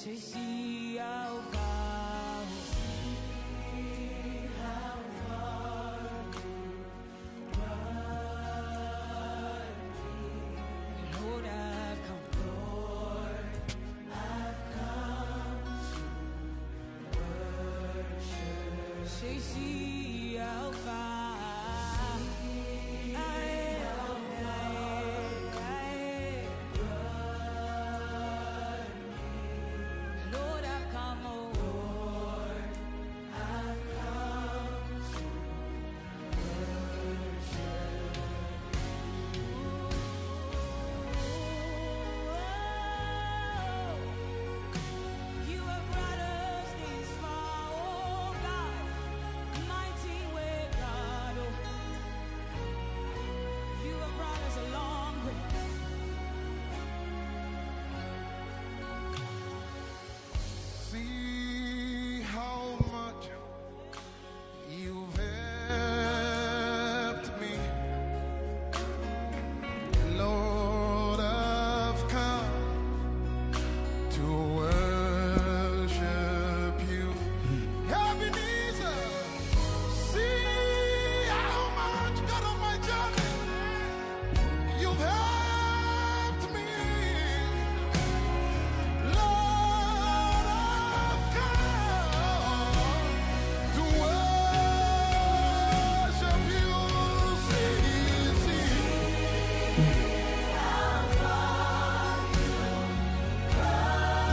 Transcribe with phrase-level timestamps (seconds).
[0.00, 0.47] 谁心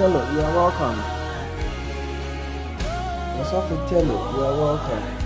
[0.05, 1.01] Tello, you are welcome.
[3.41, 5.24] Osofitelo, you are welcome.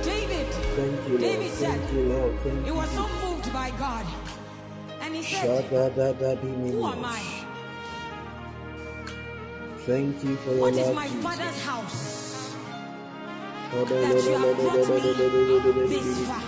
[0.04, 1.22] David, Thank you, Lord.
[1.22, 2.40] David said, Thank you, Lord.
[2.40, 4.06] Thank he was so moved by God.
[5.02, 7.22] And he said, Who am I?
[9.86, 11.24] Thank you for your What is my Jesus.
[11.24, 12.56] father's house
[13.72, 13.90] that
[14.24, 15.00] you have brought me
[15.90, 16.42] this far?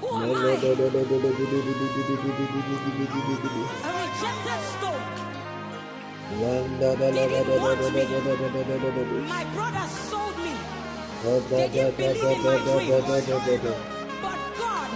[0.00, 0.36] Who am I?
[0.50, 0.52] A
[4.02, 5.17] rejected stone.
[6.28, 6.44] My
[9.54, 10.52] brothers sold me.
[11.48, 13.06] They didn't believe in my dreams.
[14.20, 14.90] But God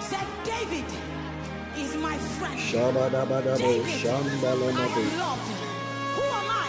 [0.00, 0.84] said, David
[1.76, 2.58] is my friend.
[2.72, 5.48] David, I am loved.
[6.16, 6.68] Who am I?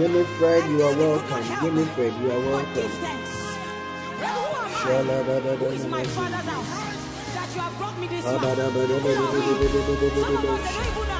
[0.00, 1.74] Winifred, you are David could not welcome.
[1.74, 2.88] Winifred, you are welcome.
[4.16, 4.32] Who
[4.96, 5.54] am I?
[5.56, 6.72] Who is my father's house?
[7.34, 8.38] That you have brought me this far.
[8.38, 8.46] Who
[10.46, 11.19] are we?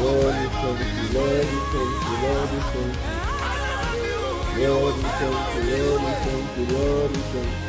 [0.00, 3.10] Lord, we thank you, Lord, we thank you, Lord, we thank you.
[4.60, 7.68] Lord, we thank you, Lord, we thank you, Lord, we thank you.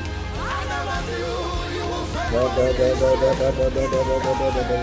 [2.32, 4.80] Da da da da da da da da da da da da da.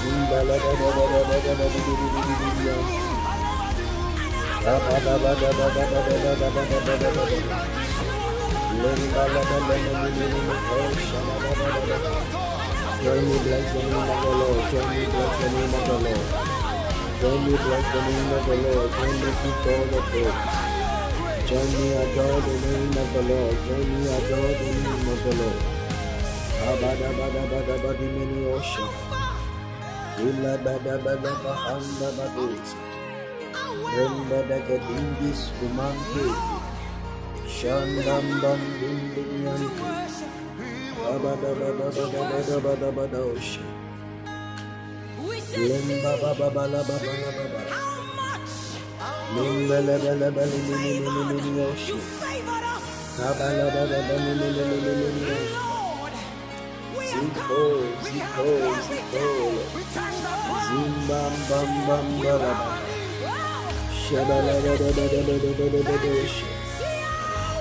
[0.00, 2.76] Zimba la da da da da da da da da da da da da da.
[4.64, 7.87] Da da da da da da da da da da da
[8.78, 8.94] Join
[13.42, 14.70] bless the name of the Lord.
[14.70, 16.26] Join bless the name of the Lord.
[17.18, 18.88] Join bless the name of the Lord.
[18.94, 20.38] Join me keep all the praise.
[21.48, 23.56] Join me adore the name of the Lord.
[23.66, 25.62] Join me adore the name of the Lord.
[26.68, 28.90] Abada bada bada bada mini ocean.
[30.22, 32.68] Illa bada bada bahanda badus.
[33.90, 36.67] Remba da gadindis kumante.
[37.48, 38.60] Shandambam Bam
[61.08, 61.32] Bam
[61.88, 62.08] Bam
[66.28, 66.57] Bam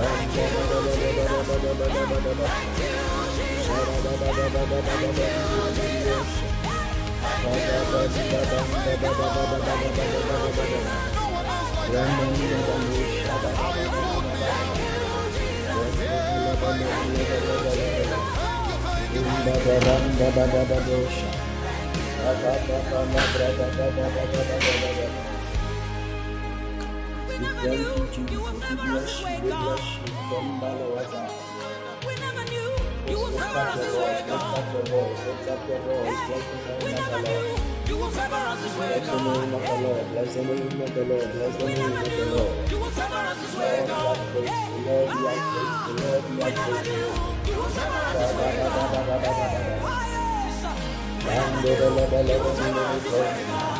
[0.00, 0.80] Thank you for
[27.40, 27.76] we never knew.
[27.78, 28.28] you, Jesus.
[28.28, 29.00] We never knew.
[29.00, 29.24] you.
[29.24, 29.72] We never knew.
[29.80, 30.30] you.
[30.30, 32.04] Don't battle us out.
[32.04, 32.70] We never knew
[33.08, 34.58] you were never us this way, God.
[34.60, 35.24] Lift up your voice.
[35.24, 36.04] Lift up your voice.
[36.20, 37.88] Bless the name of the Lord.
[37.88, 39.48] You will never us this way, God.
[40.10, 42.36] Bless the knew you the never Bless the name We never knew.
[42.70, 44.44] You will never us this way, never knew
[45.10, 45.94] you are faithful.
[45.96, 47.08] Lord, We never knew.
[47.48, 48.52] You will never us this way,
[51.24, 53.79] never knew You will never us this way, God.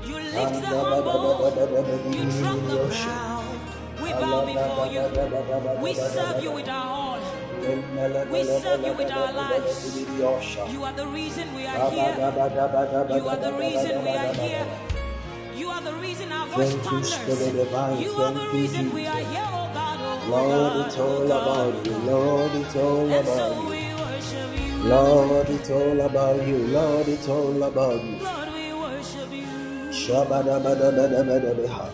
[0.08, 1.52] you lift the humble,
[2.14, 3.60] you drop the proud.
[4.02, 5.04] We bow before you.
[5.84, 7.17] We serve you with our all.
[7.68, 10.00] We serve you with our lives.
[10.72, 12.16] You are the reason we are here.
[13.18, 14.66] You are the reason we are here.
[15.56, 17.18] You are the reason our voice thunders.
[18.00, 20.00] You are the reason we are here, oh God.
[20.00, 21.98] Oh Lord, it's oh all about you.
[22.08, 23.88] Lord, it's all about you.
[24.88, 26.58] Lord, it's all about you.
[26.68, 28.18] Lord, it's all about you.
[28.24, 29.92] Lord, we worship you.
[29.92, 31.90] Shabadabadabadabadabaha.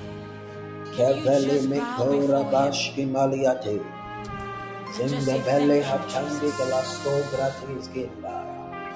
[0.96, 3.82] Keveli mikora bashki maliate.
[5.02, 8.34] In the belly of hachandi galasto gratis ginda.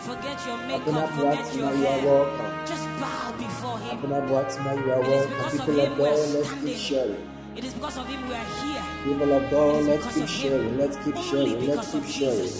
[0.05, 2.65] Forget your makeup, forget your hair.
[2.67, 3.97] Just bow before him.
[3.97, 5.49] Abuna Bwatsma, you are welcome.
[5.49, 7.29] People of God, let's keep sharing.
[7.55, 8.83] It is because of him we are here.
[9.05, 10.77] People of God, let's keep sharing.
[10.77, 11.67] Let's keep sharing.
[11.67, 12.53] Let's keep sharing.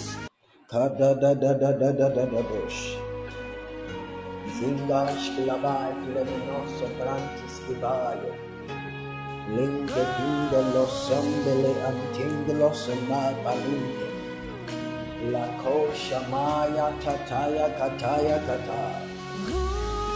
[0.66, 2.96] Ka da da da da da da da da bush.
[4.58, 8.47] Zindash kilabai kileminos soprantis kibayo.
[9.56, 14.08] Linge pingelos, sembele antingelos, mai palunge.
[15.32, 18.82] La kosha maya tataya kataya kata.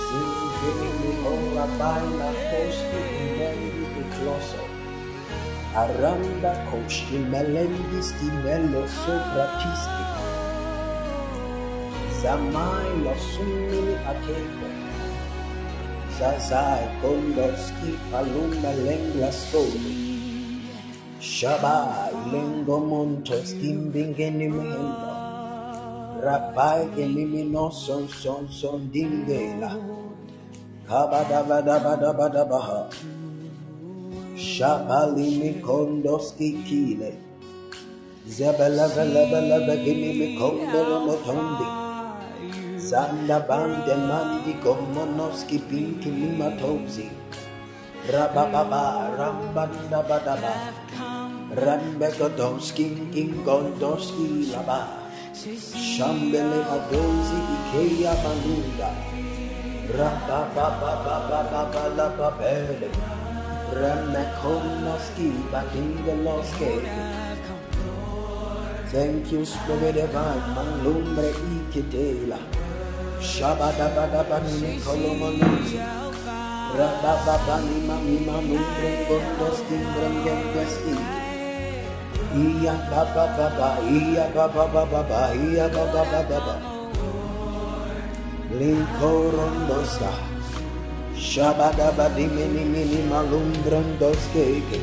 [0.04, 4.64] Singini hora baila kosti imendi pikloso.
[5.80, 10.04] Aranda kosti melendis di mello sopra tisti.
[12.20, 14.81] Zamai lo sumini ateko.
[16.22, 19.74] Zazai, Kondoski, Palumba, Lenguas, Koi,
[21.18, 25.10] Shabai, Lengo Montos, Kimbingenimendo,
[26.22, 29.74] Rapai, Kelimino, Son, Son, Son, Dingela,
[30.86, 32.88] Kabadabadabadabaha,
[34.36, 37.16] Shabalimi, Kondoski, Kile,
[38.28, 41.81] Zabalabalabalabaginimi, Kondomotondi,
[42.92, 47.08] Zanda bande mandi gomonoski binti limatozi.
[48.12, 48.82] Rabababa
[49.18, 50.52] rambanda badaba.
[51.64, 54.80] Rambegodoski gingondoski laba.
[55.88, 58.90] Shambele adozi ikea manunda.
[59.98, 62.90] Rababababababa lababele.
[63.80, 66.72] Ramekonoski bakingaloski.
[68.92, 72.61] Thank you, Spirit Divine, Malumbre Ikitela.
[73.22, 75.70] Shabadabadabani Kolomonos.
[76.74, 80.96] Rabababani Mamima Mundrengondos Kindrengondoski.
[82.34, 86.54] Iya Baba Baba, Iya Baba Baba, Iya Baba Baba.
[88.58, 90.10] Linkorondosa.
[91.14, 94.82] Shabadabadi Mini Mini Malumbrendos Keke.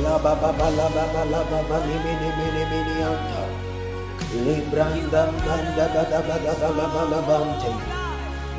[0.00, 1.76] La Baba Baba Baba
[3.04, 3.47] Anta.
[4.28, 7.72] Lembranda banda bada bada bala bala bante.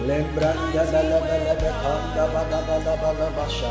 [0.02, 3.70] Lembranda bala bala banda bada bala bala basha.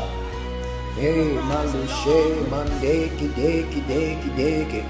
[0.97, 2.19] Ei, maluche,
[2.51, 4.81] mandeke, deke, deke, deke.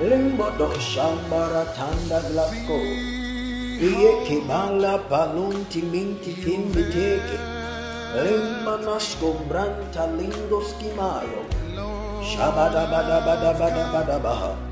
[0.00, 2.78] Lembo do shambara tanda glasco.
[3.88, 7.36] Iye ke bala palunti minti kimbi teke.
[8.16, 11.20] Lemba nasco branta lindos da
[12.24, 14.69] Shabada bada bada bada bada baha.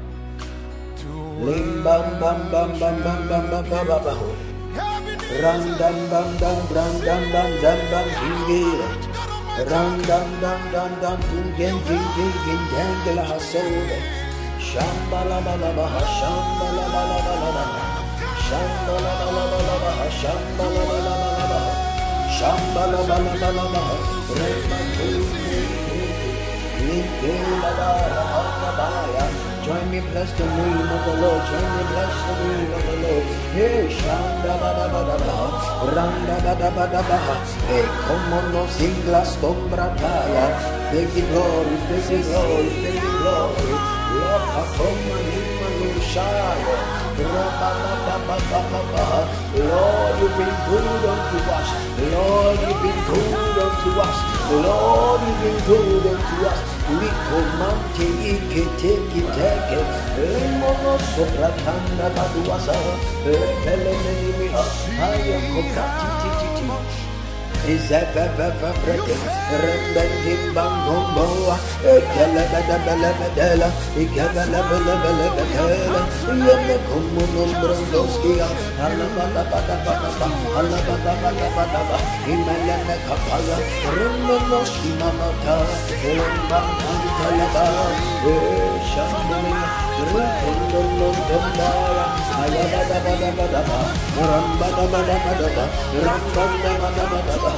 [1.38, 4.18] Limbam bam bam bam bam bam bam bam bam bam.
[5.42, 8.88] Ram dam dam dam ram dam dam dam dam hingira.
[9.70, 13.98] Ram dam dam dam dam tungen jing jing jing jangla hasode.
[14.68, 17.82] Shambala bala baha shambala bala bala baha.
[18.46, 21.72] Shambala bala bala baha shambala bala bala baha.
[22.38, 23.96] Shambala bala bala baha.
[24.38, 24.78] Rema
[29.68, 31.44] Join me, bless the name of the Lord.
[31.44, 33.24] Join me, bless the name of the Lord.
[33.52, 37.34] Hey, Shanda Bada Bada Baha, Randa Bada Bada Baha.
[37.68, 40.46] Hey, come on, no singlas combrataya.
[40.88, 43.76] Thank you, glory, thank you, glory, thank you, glory.
[44.16, 46.48] Lord, come on, him, Shaya.
[49.68, 51.68] Lord, you've been good unto us.
[52.08, 54.16] Lord, you've been good unto us.
[54.64, 56.77] Lord, you've been good unto us.
[56.88, 59.78] Licomante y que te quiteque,
[60.16, 62.72] el mono sopra canda paduasa,
[63.26, 64.48] el pelene y mi
[64.98, 66.37] haya cocatiti
[94.18, 95.64] Ramba da ba da ba da ba,
[96.04, 97.57] Ramba da ba da ba da ba,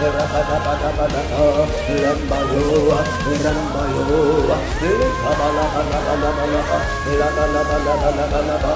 [0.00, 1.64] Rabadabadabadaba,
[2.02, 2.92] Lambayo,
[3.44, 4.04] Rambayo,
[4.80, 6.78] Likabalabalabalaba,
[7.20, 8.70] Labalabalabalaba,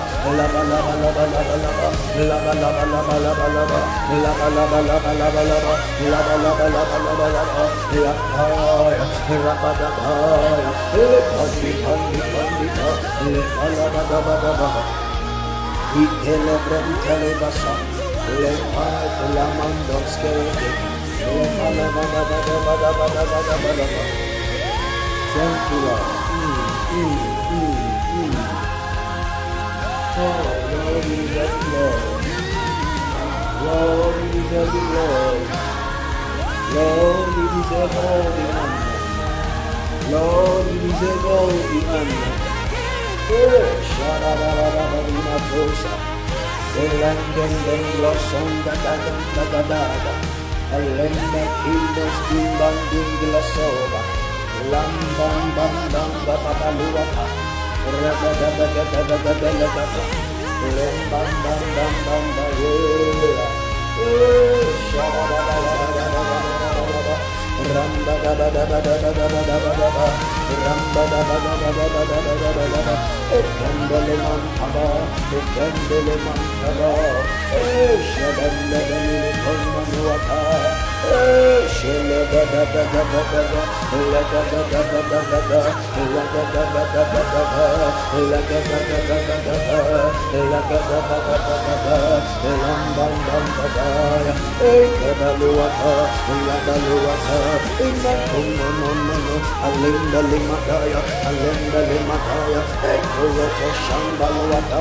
[25.35, 26.01] Thank you, Lord.
[26.31, 27.19] Mm, mm,
[27.51, 27.77] mm,
[28.15, 28.35] mm.
[30.17, 30.23] Oh,
[30.73, 32.01] Lord, the Lord.
[33.65, 34.17] Lord,
[34.53, 34.75] Lord.
[34.95, 35.45] Lord.
[36.75, 37.15] Lord.
[43.31, 43.65] Oh,
[45.85, 46.14] da
[49.35, 50.13] da da da.
[50.77, 54.01] Elende kilos kimbang dingla soba.
[54.73, 57.25] Lam bam bam bam ba ba ba lua pa.
[58.03, 60.03] Ra da da da da da da da da da da da.
[60.77, 63.65] Lem bam bam bam bam ba yeah.
[63.97, 66.74] Eh, sha da da da da da da da da
[67.65, 70.07] Ramba da ba da ba da ba da ba da ba da ba
[70.65, 72.95] Ramba da ba da ba da ba da ba da ba da ba
[73.39, 74.87] Ekendele mantaba
[75.39, 76.91] Ekendele mantaba
[77.55, 80.94] Eşe ben de beni konmanı vata
[99.65, 102.61] Alinda limataya, alinda limataya,
[102.95, 104.81] ekoloko shambalwata,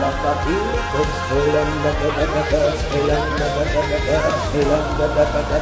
[0.00, 1.00] rapatili ko,
[1.36, 2.60] elenda da da da da,
[2.96, 4.18] elenda da da da da,
[4.60, 5.61] elenda da da da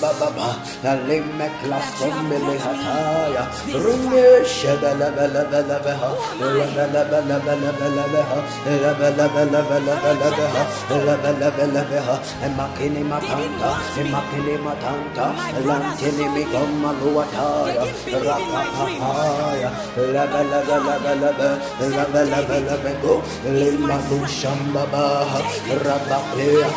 [0.00, 0.48] baba,
[1.08, 3.44] lemme klastombele hataya,
[3.82, 6.10] runge shebele bele bele beha,
[6.40, 10.62] lebe lebe lebe lebe lebeha, lebe lebe lebe lebe lebeha,
[11.06, 15.26] lebe lebe lebeha, emakini matanta, emakini matanta,
[15.66, 17.84] lantini migomma luataya,
[18.24, 21.48] rapapapaya, lebe lebe lebe lebe,
[21.80, 25.04] lebe lebe lebe go, lima du shambaba,
[25.84, 26.68] rapapea,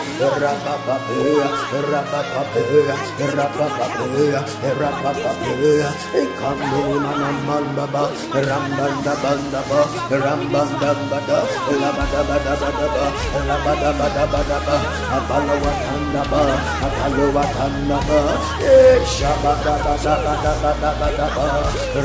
[0.44, 1.48] rapapapea,
[1.92, 4.42] rapapapea, rapapapea,
[4.80, 11.38] rapapapea, ikambini manamandaba, rambandabandaba, rambandabada,
[11.82, 13.06] labadabadabadaba,
[13.48, 14.76] labadabadabadaba,
[15.18, 16.42] abalawatandaba,
[16.86, 18.20] abalawatandaba,
[18.66, 21.46] eh, shabadabadabadabadabadaba,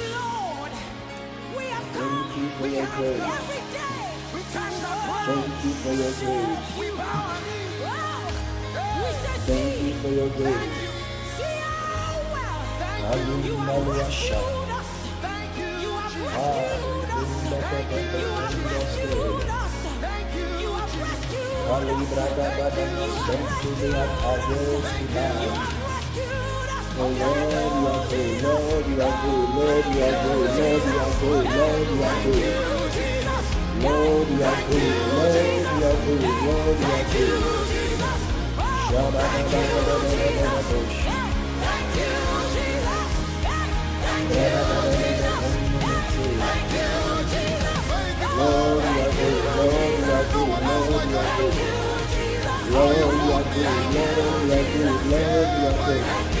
[2.01, 2.27] Lord.
[2.31, 3.21] We Thank you for your grace.
[3.21, 4.03] every day.
[4.33, 4.91] We turn the
[5.27, 6.79] Thank you for your grace.
[6.79, 7.79] We bow our knees.
[9.01, 9.09] We
[9.45, 10.71] Thank you for your grace.
[11.37, 12.61] see how well.
[12.81, 13.57] You Hallelujah.
[13.59, 14.89] have rescued us.
[15.81, 17.31] You have rescued us.
[17.41, 17.57] in the
[18.21, 19.75] You have rescued us.
[20.61, 21.71] You have rescued us.
[21.71, 25.90] Kalibrada badana sentulia adios You have rescued us.
[27.03, 30.93] Oh Lord, you are good, Lord, you are good, Lord, you are good, Lord, you
[30.93, 32.71] are good, Lord, you are good.
[33.81, 37.09] Lord, you are good, Lord, you are good, Lord, you are good.
[37.09, 37.33] Thank you,
[38.91, 39.25] da da
[39.81, 40.93] da da da community.
[48.37, 51.81] Lord, you are good, Lord, you are good, Lord, you are good.
[52.71, 53.45] Lord, you are
[55.87, 56.40] good,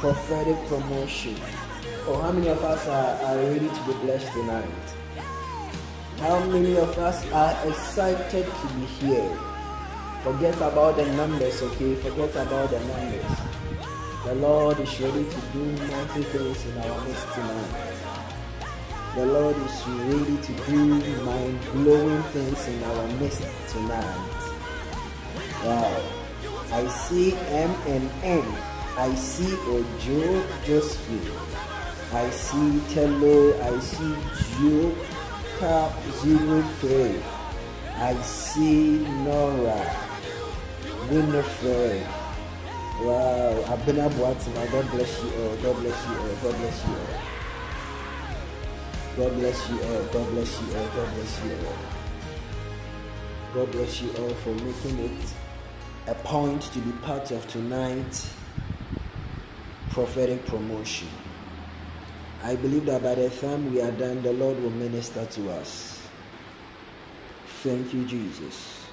[0.00, 1.36] prophetic promotion.
[2.08, 4.64] Oh, how many of us are, are ready to be blessed tonight?
[6.20, 9.38] How many of us are excited to be here?
[10.24, 11.94] Forget about the numbers, okay?
[11.96, 13.24] Forget about the numbers.
[14.24, 17.94] The Lord is ready to do mighty things in our midst tonight.
[19.16, 24.28] The Lord is ready to do mind-blowing things in our midst tonight.
[25.62, 26.02] Wow.
[26.72, 28.69] I see M and N
[29.00, 31.32] I see Ojo Josephine.
[32.12, 33.58] I see Tello.
[33.62, 34.14] I see
[34.60, 37.22] Joka Zero Three.
[37.96, 39.80] I see Nora.
[41.08, 42.06] Winifred.
[43.00, 47.20] Wow, I've God bless you all, God bless you all, God bless you all.
[49.16, 51.84] God bless you all, God bless you all, God bless you all.
[53.54, 55.34] God bless you all for making it
[56.06, 58.30] a point to be part of tonight
[59.90, 61.08] prophetic promotion.
[62.44, 66.00] I believe that by the time we are done, the Lord will minister to us.
[67.62, 68.86] Thank you, Jesus.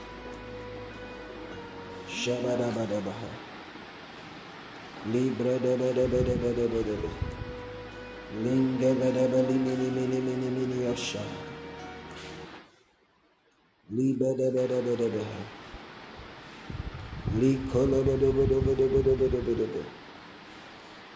[2.10, 3.30] Shabadabadabaha.
[5.12, 7.10] Libradabadabadabadabadaba.
[8.44, 11.22] Lingabadabaliminiminiminiminiyosha.
[13.94, 15.42] Libadabadabadabaha.
[17.40, 19.84] Likolobadabadabadabadabadabadaba.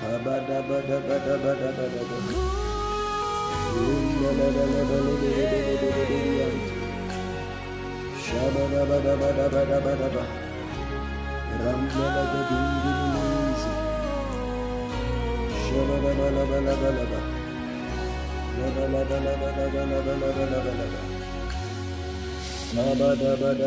[0.00, 0.96] Ba ba da ba da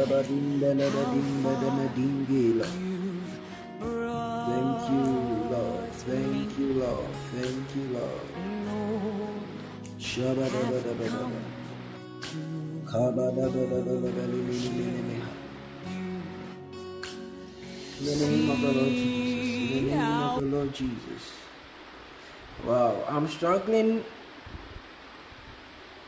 [0.09, 2.67] ba ding da da ding da da ding da.
[6.83, 7.07] Lord.
[7.31, 8.21] Thank you, Lord.
[17.99, 19.31] In the name of the Lord Jesus.
[19.69, 21.23] In the name of the Lord Jesus.
[22.65, 24.03] Wow, I'm struggling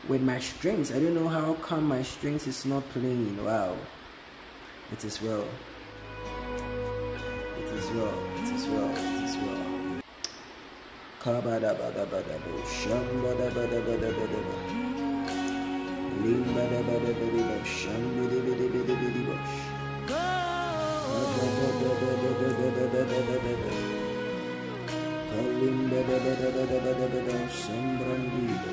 [0.08, 0.92] with my strings.
[0.92, 3.44] I don't know how come my strings is not playing.
[3.44, 3.76] Wow.
[4.92, 5.44] It is well.
[7.58, 8.14] It is well.
[8.36, 9.15] It is well.
[11.26, 14.56] Kabada bada bada bu şambada bada bada bada bada.
[16.22, 19.52] Limbada bada bada bada şambidi bidi bidi bidi boş.
[20.10, 21.68] Kabada
[22.00, 23.72] bada bada bada bada bada.
[25.30, 28.72] Kalimbada bada bada bada bada sambrandido.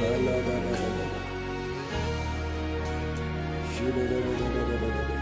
[0.00, 1.20] Kalabada bada bada.
[3.72, 5.21] Şibada bada bada bada bada.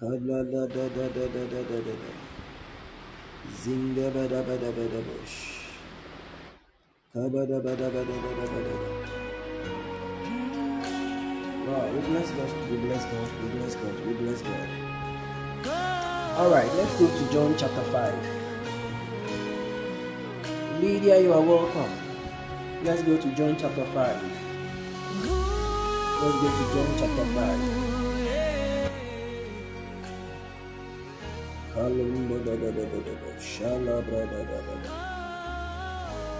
[0.00, 2.12] Kala da da da da da da da da da.
[3.62, 4.82] Zinga ba da da ba da da
[7.76, 9.08] da da da da ba.
[11.66, 14.68] Wow, we bless God, we bless God, we bless God, we bless God.
[16.38, 18.14] All right, let's go to John chapter 5.
[20.82, 21.90] Lydia, you are welcome.
[22.84, 24.22] Let's go to John chapter 5.
[26.06, 27.83] Let's go to John chapter 5.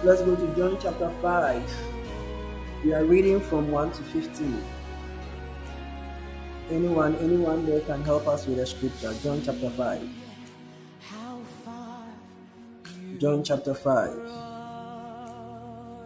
[0.03, 1.73] Let's go to John chapter 5.
[2.85, 4.63] We are reading from 1 to 15.
[6.71, 9.13] Anyone, anyone there can help us with the scripture.
[9.21, 10.09] John chapter 5.
[13.19, 14.13] John chapter 5.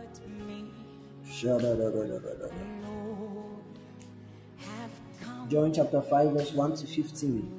[0.09, 0.65] brought me,
[1.27, 2.51] Shadadadadadada.
[2.83, 3.63] Lord,
[4.57, 7.58] have come John chapter 5, verse 1 to 15.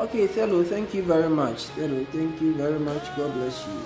[0.00, 1.68] Okay, Thelo, thank you very much.
[1.76, 3.04] Thelo, thank you very much.
[3.16, 3.80] God bless you.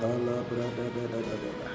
[0.00, 1.68] Kalabradabadabadaba.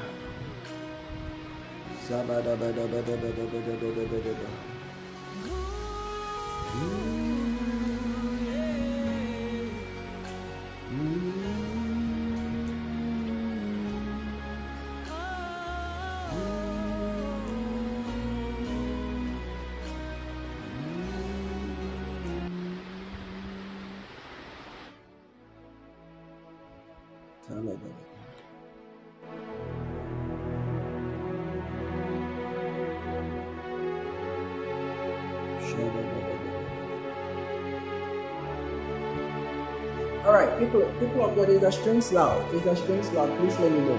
[40.29, 42.53] All right, people, people of God, is the strings loud?
[42.53, 43.35] Is the strings loud?
[43.39, 43.97] Please let me know.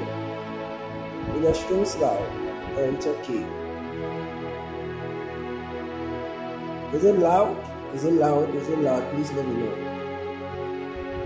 [1.35, 2.23] Is the strings loud?
[2.77, 3.45] Or it's okay?
[6.95, 7.57] Is it loud?
[7.97, 8.55] Is it loud?
[8.55, 9.13] Is it loud?
[9.13, 9.75] Please let me know.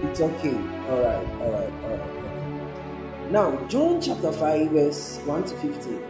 [0.08, 0.56] It's okay.
[0.88, 2.00] All right, all right, all right.
[2.00, 3.30] All right.
[3.30, 6.02] Now, John chapter 5, verse 1 to 15.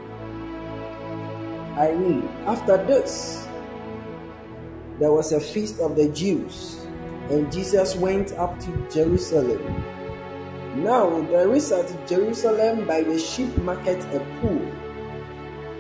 [1.77, 3.48] I read, After this,
[5.00, 6.83] there was a feast of the Jews,
[7.31, 9.85] and Jesus went up to Jerusalem.
[10.77, 14.64] Now there is at Jerusalem by the sheep market a pool,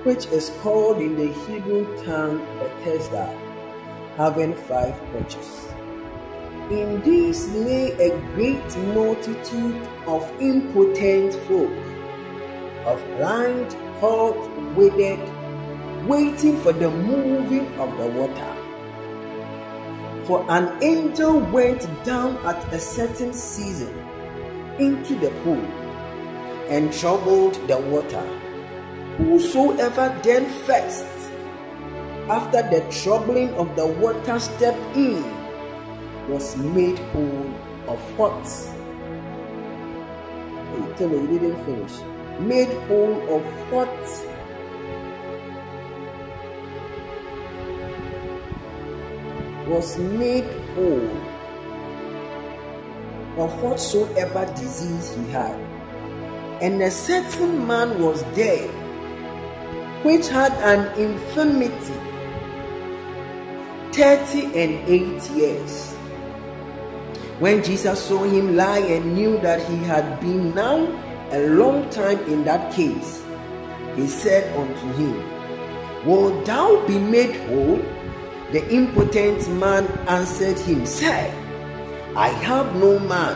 [0.04, 3.26] which is called in the Hebrew tongue Bethesda,
[4.16, 5.68] having five porches.
[6.70, 9.76] In these lay a great multitude
[10.06, 11.76] of impotent folk,
[12.86, 15.20] of blind, halt, withered,
[16.06, 18.53] waiting for the moving of the water.
[20.26, 23.92] For an angel went down at a certain season
[24.78, 25.60] into the pool
[26.70, 28.24] and troubled the water.
[29.18, 31.04] Whosoever then first,
[32.30, 35.22] after the troubling of the water, stepped in,
[36.28, 37.54] was made whole
[37.86, 38.46] of what?
[40.72, 42.00] Hey, tell me you didn't finish.
[42.40, 44.33] Made whole of what?
[49.66, 50.44] Was made
[50.74, 51.10] whole
[53.36, 55.58] of whatsoever disease he had.
[56.62, 58.68] And a certain man was there
[60.02, 61.94] which had an infirmity
[63.92, 65.94] thirty and eight years.
[67.38, 70.86] When Jesus saw him lie and knew that he had been now
[71.30, 73.22] a long time in that case,
[73.96, 77.80] he said unto him, Wilt thou be made whole?
[78.54, 81.26] The impotent man answered him, Sir,
[82.14, 83.34] I have no man.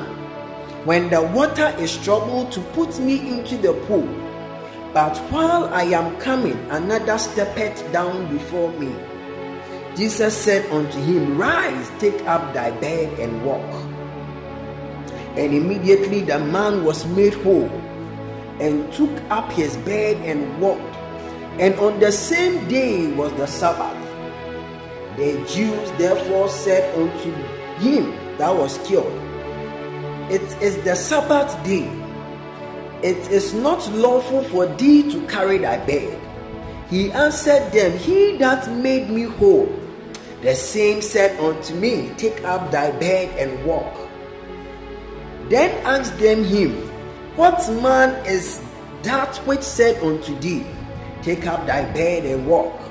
[0.87, 4.07] When the water is troubled to put me into the pool,
[4.95, 8.95] but while I am coming, another steppeth down before me.
[9.97, 13.75] Jesus said unto him, Rise, take up thy bed and walk.
[15.35, 17.67] And immediately the man was made whole,
[18.61, 20.95] and took up his bed and walked.
[21.59, 23.98] And on the same day was the Sabbath.
[25.19, 27.33] The Jews therefore said unto
[27.83, 29.05] him that was cured,
[30.31, 31.91] It is the Sabbath day.
[33.03, 36.21] It is not lawful for thee to carry thy bed.
[36.89, 39.69] He answered them, He that made me whole,
[40.43, 43.93] the same said unto me, Take up thy bed and walk.
[45.49, 46.71] Then asked them him,
[47.35, 48.63] What man is
[49.03, 50.65] that which said unto thee,
[51.23, 52.88] Take up thy bed and walk?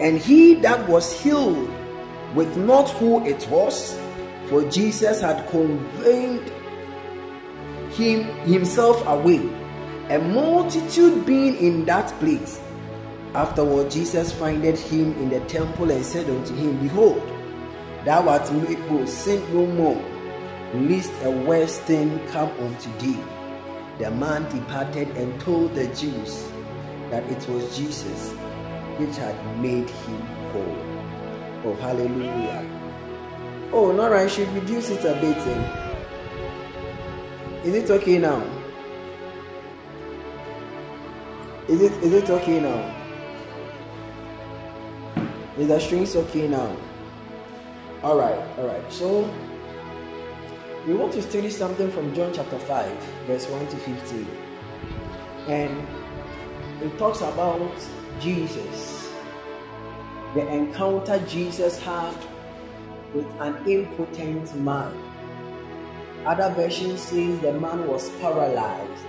[0.00, 1.70] And he that was healed
[2.34, 3.98] with not who it was,
[4.48, 6.42] for Jesus had conveyed
[7.90, 9.40] him himself away,
[10.10, 12.60] a multitude being in that place.
[13.34, 17.22] Afterward, Jesus findeth him in the temple and said unto him, Behold,
[18.04, 20.02] thou art made whole, sin no more,
[20.74, 23.18] lest a worse thing come unto thee.
[23.98, 26.48] The man departed and told the Jews
[27.10, 28.34] that it was Jesus
[28.98, 30.20] which had made him
[30.52, 30.76] whole.
[31.64, 32.64] Oh, hallelujah.
[33.72, 35.36] Oh, Nora, I should reduce it a bit.
[35.36, 35.80] eh?
[37.64, 38.42] Is it okay now?
[41.66, 42.94] Is it is it okay now?
[45.56, 46.76] Is the strings okay now?
[48.02, 48.92] Alright, alright.
[48.92, 49.24] So
[50.86, 52.92] we want to study something from John chapter 5,
[53.26, 54.26] verse 1 to 15.
[55.48, 55.86] And
[56.82, 57.72] it talks about
[58.20, 59.10] Jesus.
[60.34, 62.14] The encounter Jesus had
[63.14, 64.92] with an impotent man.
[66.26, 69.06] Other versions says the man was paralyzed.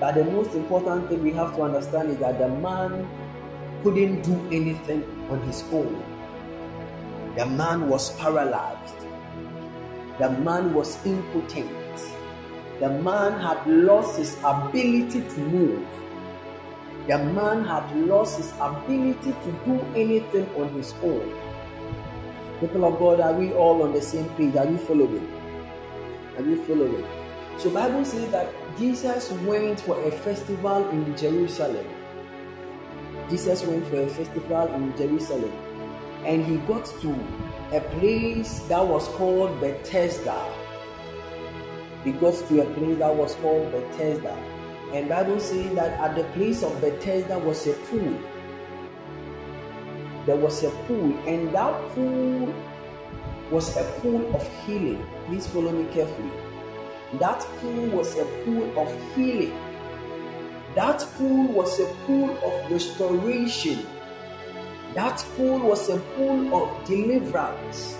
[0.00, 3.08] But the most important thing we have to understand is that the man
[3.82, 6.02] couldn't do anything on his own.
[7.36, 8.96] The man was paralyzed.
[10.18, 11.70] The man was impotent.
[12.80, 15.86] The man had lost his ability to move.
[17.06, 21.34] The man had lost his ability to do anything on his own.
[22.60, 24.56] People of God, are we all on the same page?
[24.56, 25.28] Are you following?
[26.36, 27.04] Are you following?
[27.58, 28.48] So Bible says that
[28.78, 31.86] Jesus went for a festival in Jerusalem.
[33.28, 35.52] Jesus went for a festival in Jerusalem
[36.24, 37.12] and he got to
[37.72, 40.42] a place that was called Bethesda.
[42.02, 44.36] He got to a place that was called Bethesda.
[44.94, 48.16] And Bible says that at the place of Bethesda was a pool.
[50.24, 52.54] There was a pool, and that pool
[53.50, 55.04] was a pool of healing.
[55.26, 56.30] Please follow me carefully.
[57.18, 59.58] That pool was a pool of healing.
[60.76, 63.84] That pool was a pool of restoration.
[64.94, 67.98] That pool was a pool of deliverance.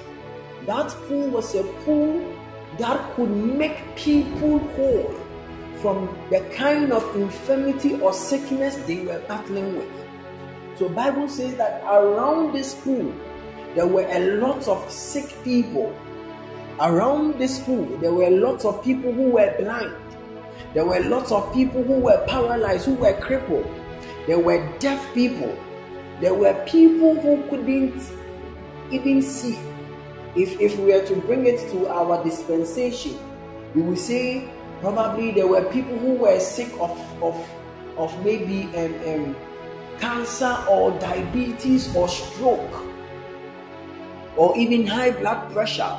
[0.66, 2.32] That pool was a pool
[2.78, 5.23] that could make people whole
[5.84, 9.90] from the kind of infirmity or sickness they were battling with.
[10.78, 13.12] So Bible says that around this pool
[13.74, 15.94] there were a lot of sick people.
[16.80, 19.94] Around this pool there were lots of people who were blind.
[20.72, 23.70] There were lots of people who were paralyzed, who were crippled.
[24.26, 25.54] There were deaf people.
[26.22, 28.02] There were people who couldn't
[28.90, 29.58] even see.
[30.34, 33.18] If, if we are to bring it to our dispensation,
[33.74, 34.48] we will say
[34.84, 37.48] probably there were people who were sick of, of,
[37.96, 39.36] of maybe um, um,
[39.98, 42.84] cancer or diabetes or stroke
[44.36, 45.96] or even high blood pressure.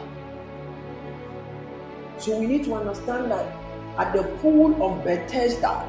[2.20, 3.58] So we need to understand that
[3.98, 5.84] at the pool of Bethesda,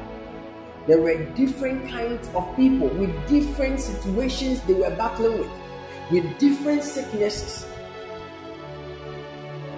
[0.87, 5.51] there were different kinds of people with different situations they were battling with,
[6.09, 7.67] with different sicknesses.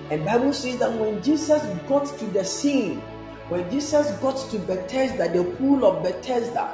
[0.10, 3.02] And Bible says that when Jesus got to the scene,
[3.50, 6.74] when Jesus got to Bethesda, the pool of Bethesda,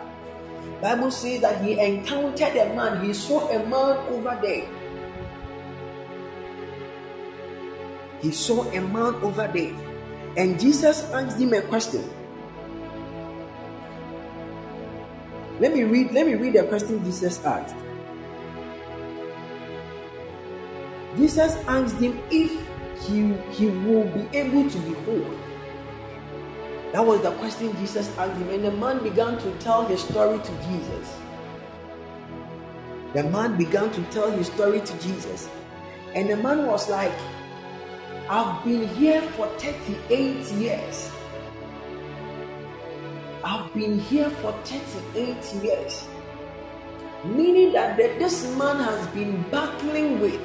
[0.82, 3.04] Bible says that he encountered a man.
[3.04, 4.68] He saw a man over there.
[8.22, 9.74] He saw a man over there.
[10.36, 12.04] And Jesus asked him a question.
[15.60, 17.76] Let me read, let me read the question Jesus asked.
[21.16, 22.52] Jesus asked him if
[23.08, 25.45] he, he will be able to be whole.
[26.96, 28.50] That was the question Jesus asked him.
[28.52, 31.18] And the man began to tell his story to Jesus.
[33.12, 35.50] The man began to tell his story to Jesus.
[36.14, 37.12] And the man was like,
[38.30, 41.12] I've been here for 38 years.
[43.44, 46.08] I've been here for 38 years.
[47.26, 50.40] Meaning that this man has been battling with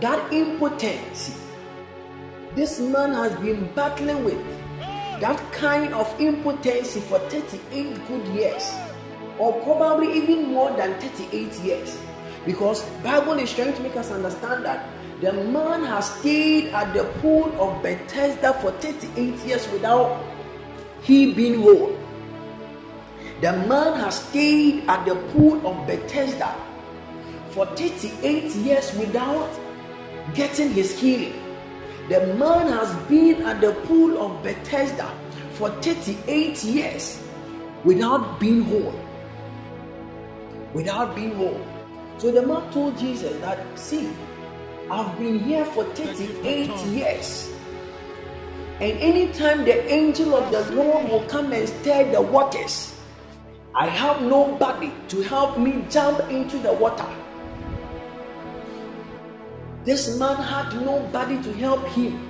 [0.00, 1.34] that impotency.
[2.56, 4.44] This man has been battling with
[5.20, 8.72] that kind of impotency for 38 good years,
[9.38, 11.98] or probably even more than 38 years.
[12.46, 14.88] Because Bible is trying to make us understand that
[15.20, 20.24] the man has stayed at the pool of Bethesda for 38 years without
[21.02, 21.98] he being whole.
[23.40, 26.54] The man has stayed at the pool of Bethesda
[27.50, 29.50] for 38 years without
[30.34, 31.37] getting his healing.
[32.08, 35.12] The man has been at the pool of Bethesda
[35.52, 37.22] for 38 years
[37.84, 38.98] without being whole.
[40.72, 41.60] Without being whole.
[42.16, 44.08] So the man told Jesus that, see,
[44.90, 47.52] I've been here for 38 years.
[48.80, 52.94] And anytime the angel of the Lord will come and stir the waters,
[53.74, 57.06] I have nobody to help me jump into the water.
[59.88, 62.28] This man had nobody to help him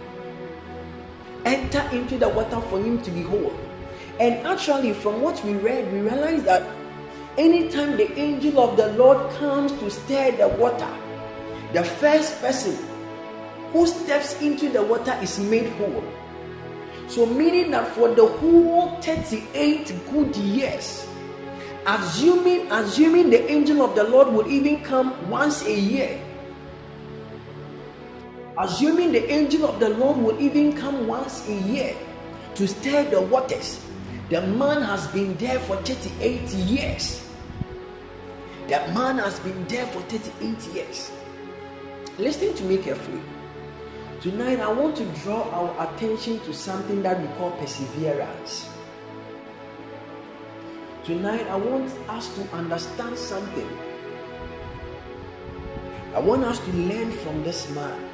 [1.45, 3.53] enter into the water for him to be whole.
[4.21, 6.63] And actually, from what we read, we realize that
[7.37, 10.89] anytime the angel of the Lord comes to stir the water,
[11.73, 12.79] the first person
[13.73, 16.05] who steps into the water is made whole.
[17.09, 21.09] So, meaning that for the whole 38 good years,
[21.89, 26.21] assuming assuming the angel of the Lord would even come once a year,
[28.59, 31.97] assuming the angel of the Lord will even come once a year
[32.57, 33.85] to stir the waters,
[34.31, 37.25] the man has been there for 38 years.
[38.67, 41.11] The man has been there for 38 years.
[42.19, 43.23] Listen to me carefully.
[44.21, 48.69] Tonight, I want to draw our attention to something that we call perseverance.
[51.05, 53.69] Tonight, I want us to understand something.
[56.15, 58.08] I want us to learn from this man.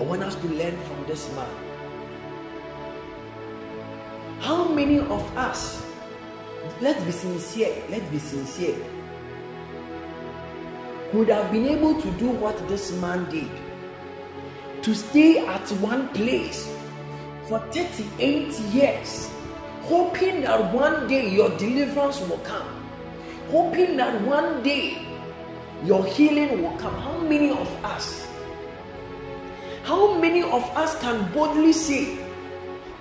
[0.00, 1.50] I want us to learn from this man.
[4.40, 5.84] How many of us,
[6.80, 8.76] let's be sincere, let's be sincere,
[11.12, 13.50] would have been able to do what this man did?
[14.84, 16.74] To stay at one place
[17.46, 19.30] for 38 years,
[19.82, 22.88] hoping that one day your deliverance will come,
[23.50, 24.96] hoping that one day
[25.84, 26.94] your healing will come.
[26.94, 28.29] How many of us?
[29.90, 32.16] How many of us can boldly say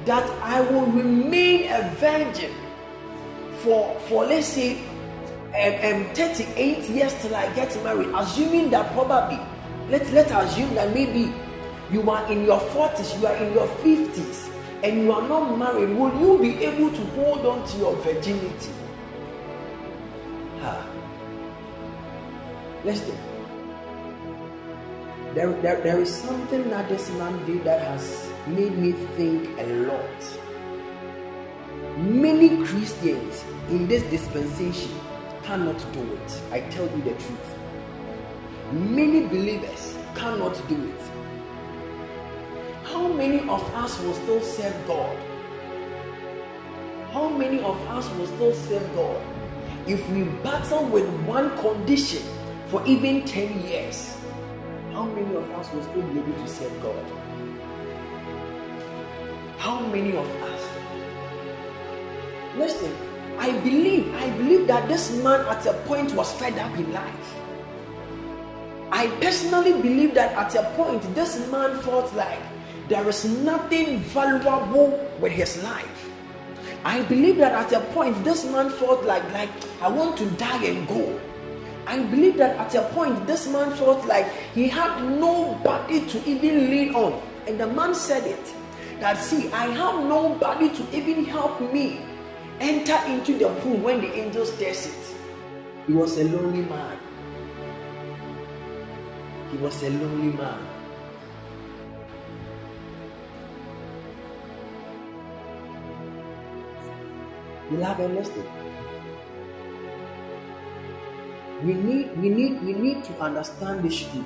[0.06, 2.52] that I will remain a virgin
[3.62, 4.80] for, for let's say,
[5.54, 8.10] um, um, 38 years till I get married?
[8.16, 9.38] Assuming that probably,
[9.92, 11.32] let, let's assume that maybe
[11.92, 14.50] you are in your 40s, you are in your 50s,
[14.84, 15.96] and you are not married.
[15.96, 18.72] Will you be able to hold on to your virginity?
[20.62, 20.90] Ha.
[22.84, 23.29] Listen.
[25.36, 29.66] There, there, there is something that this man did that has made me think a
[29.86, 30.40] lot.
[32.00, 34.92] Many Christians in this dispensation
[35.44, 36.42] cannot do it.
[36.52, 37.58] I tell you the truth.
[38.72, 41.02] Many believers cannot do it.
[42.86, 45.16] How many of us will still serve God?
[47.12, 49.22] How many of us will still serve God
[49.88, 52.24] if we battle with one condition
[52.68, 54.19] for even 10 years?
[55.00, 57.06] How many of us will still be able to serve God?
[59.58, 60.62] How many of us?
[62.58, 62.92] Listen,
[63.38, 67.36] I believe, I believe that this man at a point was fed up in life.
[68.92, 72.44] I personally believe that at a point this man felt like
[72.90, 76.10] there is nothing valuable with his life.
[76.84, 79.50] I believe that at a point this man felt like like
[79.82, 81.18] I want to die and go.
[81.90, 86.70] I believe that at a point this man felt like he had nobody to even
[86.70, 87.20] lean on.
[87.48, 88.54] And the man said it
[89.00, 92.00] that see, I have nobody to even help me
[92.60, 95.16] enter into the pool when the angels test it.
[95.88, 97.00] He was a lonely man.
[99.50, 100.60] He was a lonely man.
[107.72, 108.69] Beloved, listen.
[111.64, 114.26] We need, we need, we need to understand this truth.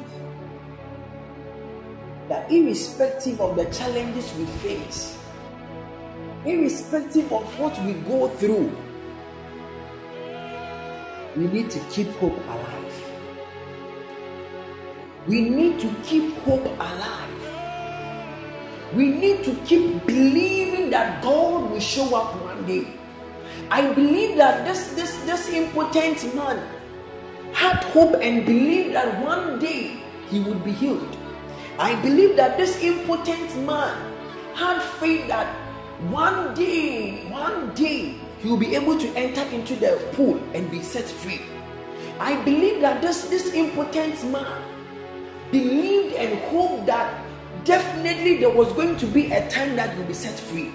[2.29, 5.17] That irrespective of the challenges we face,
[6.45, 8.71] irrespective of what we go through,
[11.35, 12.83] we need to keep hope alive.
[15.25, 17.29] We need to keep hope alive.
[18.93, 22.85] We need to keep believing that God will show up one day.
[23.71, 26.61] I believe that this this this impotent man
[27.53, 31.17] had hope and believed that one day he would be healed.
[31.79, 34.13] I believe that this impotent man
[34.53, 35.47] had faith that
[36.09, 40.81] one day, one day he will be able to enter into the pool and be
[40.81, 41.41] set free.
[42.19, 44.61] I believe that this this impotent man
[45.51, 47.23] believed and hoped that
[47.63, 50.71] definitely there was going to be a time that he will be set free.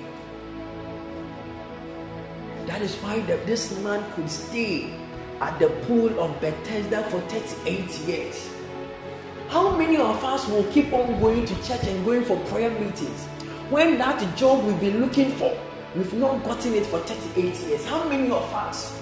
[2.66, 4.94] That is why the, this man could stay
[5.40, 8.50] at the pool of Bethesda for 38 years.
[9.48, 13.24] How many of us will keep on going to church and going for prayer meetings
[13.70, 15.56] when that job we've been looking for,
[15.94, 17.86] we've not gotten it for 38 years?
[17.86, 19.00] How many of us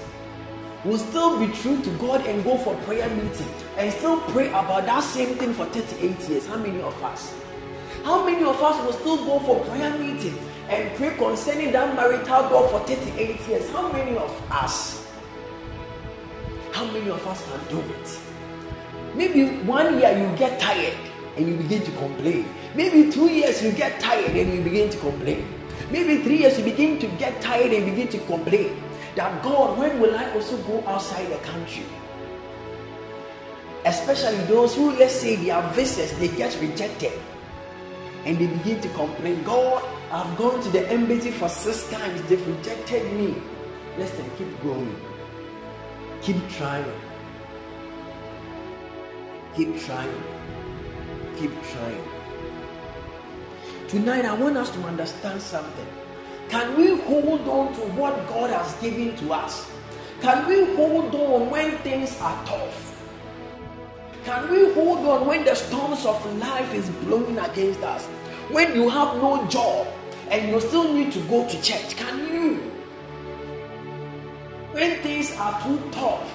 [0.84, 4.87] will still be true to God and go for prayer meeting and still pray about
[4.87, 6.47] that same thing for 38 years?
[6.47, 7.34] How many of us?
[8.05, 12.49] How many of us will still go for prayer meeting and pray concerning that marital
[12.49, 13.70] door for 38 years?
[13.70, 15.06] How many of us?
[16.77, 18.20] How many of us can do it?
[19.14, 20.93] Maybe one year you get tired
[21.39, 22.45] and you begin to complain.
[22.74, 25.49] Maybe two years you get tired and you begin to complain.
[25.91, 28.77] Maybe three years you begin to get tired and begin to complain
[29.14, 31.87] that God, when will I also go outside the country?
[33.87, 37.12] Especially those who, let's say, their visas they get rejected
[38.27, 39.43] and they begin to complain.
[39.45, 43.35] God, I've gone to the embassy for six times, they've rejected me.
[43.97, 44.95] Listen, keep going,
[46.27, 46.93] keep trying,
[49.55, 50.22] keep trying,
[51.39, 52.03] keep trying.
[53.87, 55.87] Tonight, I want us to understand something.
[56.49, 59.70] Can we hold on to what God has given to us?
[60.20, 63.01] Can we hold on when things are tough?
[64.24, 68.05] Can we hold on when the storms of life is blowing against us?
[68.51, 69.87] When you have no job
[70.29, 72.76] and you still need to go to church, can you?
[74.77, 76.31] When things are too tough,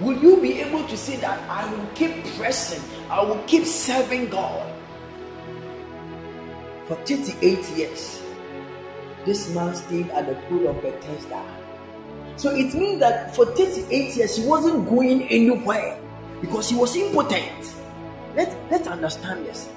[0.00, 4.30] will you be able to say that I will keep pressing, I will keep serving
[4.30, 4.72] God?
[6.86, 8.22] For 38 years,
[9.26, 11.44] this man stayed at the pool of Bethesda.
[12.36, 16.00] So it means that for 38 years he wasn't going anywhere
[16.40, 17.74] because he was impotent.
[18.34, 19.68] Let, let's understand this.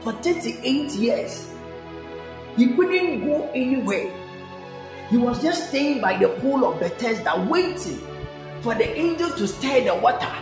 [0.00, 1.50] For 38 years,
[2.58, 4.12] he couldn't go anywhere.
[5.10, 8.00] He was just staying by the pool of Bethesda, waiting
[8.60, 10.32] for the angel to stir the water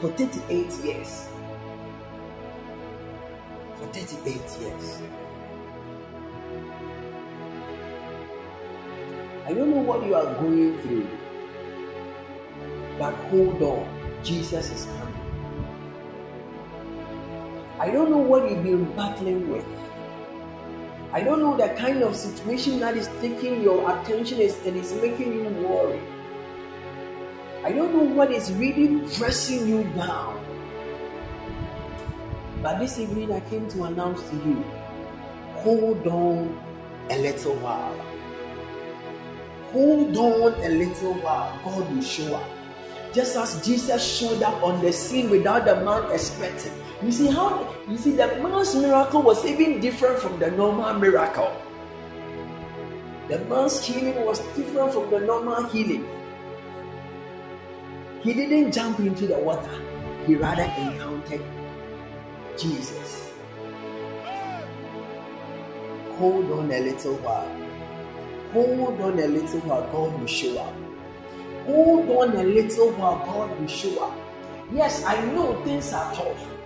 [0.00, 1.28] for 38 years.
[3.76, 5.02] For 38 years.
[9.44, 11.06] I don't know what you are going through,
[12.98, 13.88] but hold on.
[14.22, 15.14] Jesus is coming.
[17.78, 19.64] I don't know what you've been battling with.
[21.18, 25.32] I don't know the kind of situation that is taking your attention and is making
[25.32, 26.00] you worry.
[27.64, 30.38] I don't know what is really pressing you down.
[32.62, 34.64] But this evening I came to announce to you
[35.56, 36.56] hold on
[37.10, 37.98] a little while.
[39.72, 41.58] Hold on a little while.
[41.64, 42.48] God will show up.
[43.12, 46.80] Just as Jesus showed up on the scene without the man expecting.
[47.00, 51.54] You see how you see the man's miracle was even different from the normal miracle.
[53.28, 56.04] The man's healing was different from the normal healing.
[58.22, 59.78] He didn't jump into the water,
[60.26, 61.40] he rather encountered
[62.58, 63.30] Jesus.
[66.18, 67.46] Hold on a little while.
[68.52, 70.74] Hold on a little while, God will show up.
[71.66, 74.18] Hold on a little while, God will show up.
[74.72, 76.57] Yes, I know things are tough.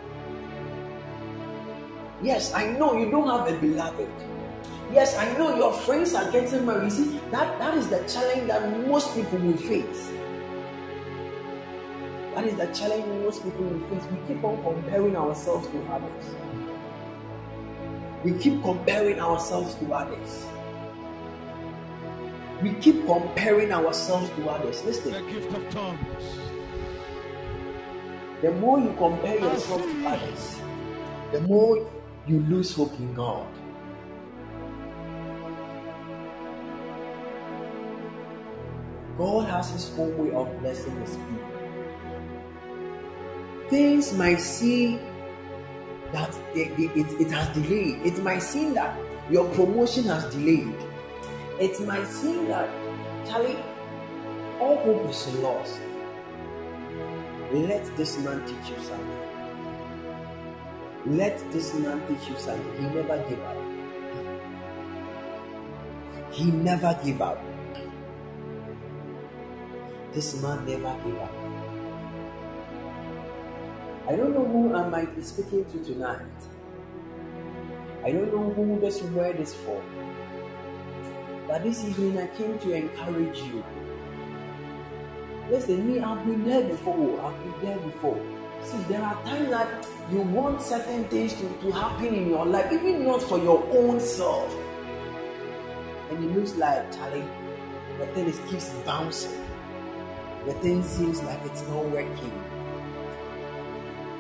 [2.23, 4.09] Yes, I know you don't have a beloved.
[4.93, 6.85] Yes, I know your friends are getting married.
[6.85, 10.13] You see, that, that is the challenge that most people will face.
[12.35, 14.05] That is the challenge most people will face.
[14.11, 16.35] We keep on comparing ourselves to others.
[18.23, 20.47] We keep comparing ourselves to others.
[22.63, 24.85] We keep comparing ourselves to others.
[24.85, 25.13] Listen.
[25.13, 26.25] The gift of tongues.
[28.43, 30.61] The more you compare yourself to others,
[31.33, 31.89] the more
[32.27, 33.47] you lose hope in God.
[39.19, 41.49] God has His own way of blessing His people.
[43.69, 45.01] Things might seem
[46.13, 48.05] that it, it, it, has delayed.
[48.05, 48.99] It might seem that
[49.31, 50.75] your promotion has delayed.
[51.59, 52.69] It might seem that,
[53.27, 53.57] Charlie,
[54.61, 55.81] all hope is lost.
[57.53, 59.12] Let this man teach you something.
[61.05, 62.77] Let this man teach you something.
[62.77, 63.57] He never gave up.
[66.31, 67.43] He never gave up.
[70.13, 71.35] This man never gave up.
[74.09, 76.21] I don't know who I might be speaking to tonight.
[78.05, 79.83] I don't know who this word is for.
[81.49, 83.65] But this evening I came to encourage you.
[85.51, 87.21] Listen, me, I've been there before.
[87.21, 88.42] I've been there before.
[88.65, 92.73] See, there are times that you want certain things to, to happen in your life,
[92.73, 94.55] even not for your own self.
[96.11, 97.25] And it looks like, Charlie,
[97.99, 99.33] the thing is keeps bouncing.
[100.47, 102.33] The thing seems like it's not working.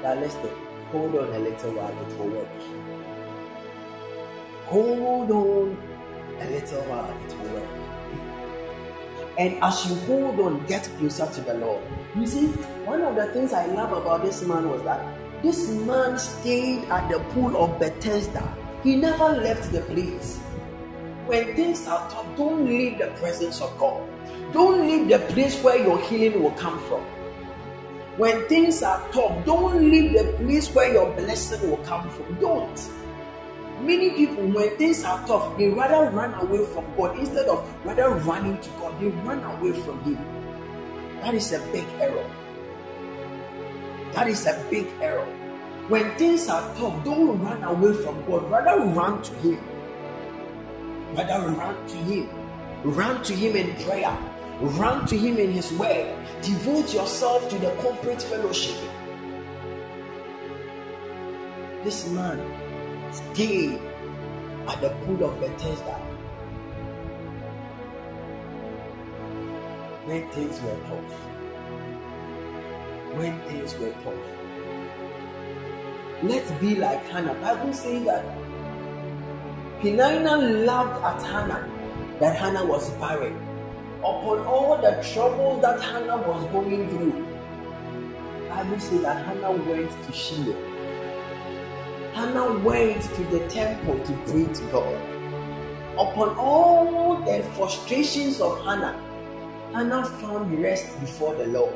[0.02, 0.50] But listen,
[0.90, 2.48] hold on a little while, it will work.
[4.66, 5.76] Hold on
[6.40, 7.68] a little while, it will work.
[9.38, 11.82] And as you hold on, get closer to the Lord.
[12.14, 12.46] You see,
[12.84, 15.00] one of the things I love about this man was that
[15.42, 18.46] This man stayed at the pool of Bethesda.
[18.84, 20.38] He never left the place.
[21.26, 24.06] When things are tough, don't leave the presence of God.
[24.52, 27.00] Don't leave the place where your healing will come from.
[28.18, 32.38] When things are tough, don't leave the place where your blessing will come from.
[32.38, 32.90] Don't.
[33.80, 38.10] Many people, when things are tough, they rather run away from God instead of rather
[38.10, 38.94] running to God.
[39.00, 40.41] They run away from Him.
[41.22, 42.28] That is a big error.
[44.12, 45.24] That is a big error.
[45.86, 48.50] When things are tough, don't run away from God.
[48.50, 49.60] Rather run to Him.
[51.14, 52.28] Rather run to Him.
[52.82, 54.18] Run to Him in prayer.
[54.60, 56.12] Run to Him in His word.
[56.42, 58.74] Devote yourself to the corporate fellowship.
[61.84, 62.42] This man
[63.12, 63.78] stayed
[64.66, 66.01] at the pool of Bethesda
[70.04, 71.12] when things were tough.
[73.14, 74.14] When things were tough.
[76.22, 77.34] Let's be like Hannah.
[77.34, 78.24] Bible says that
[79.80, 81.68] Penina laughed at Hannah
[82.20, 83.34] that Hannah was barren.
[83.98, 87.26] Upon all the trouble that Hannah was going through,
[88.48, 90.56] Bible says that Hannah went to Shiloh.
[92.12, 95.00] Hannah went to the temple to pray to God.
[95.94, 99.00] Upon all the frustrations of Hannah,
[99.72, 101.74] Hannah found rest before the Lord.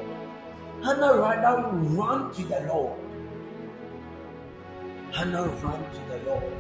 [0.85, 2.99] Hannah rather ran to the Lord.
[5.13, 6.53] Hannah ran to the Lord.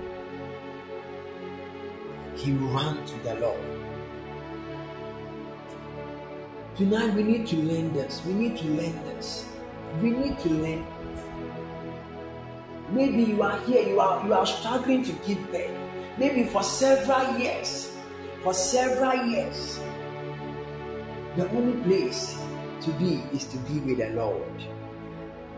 [2.36, 3.60] He ran to the Lord.
[6.76, 8.22] Tonight we need to learn this.
[8.24, 9.46] We need to learn this.
[10.00, 10.86] We need to learn.
[12.90, 15.70] Maybe you are here, you are you are struggling to give birth.
[16.16, 17.92] Maybe for several years.
[18.42, 19.80] For several years.
[21.36, 22.38] The only place
[22.80, 24.56] to be is to be with the Lord.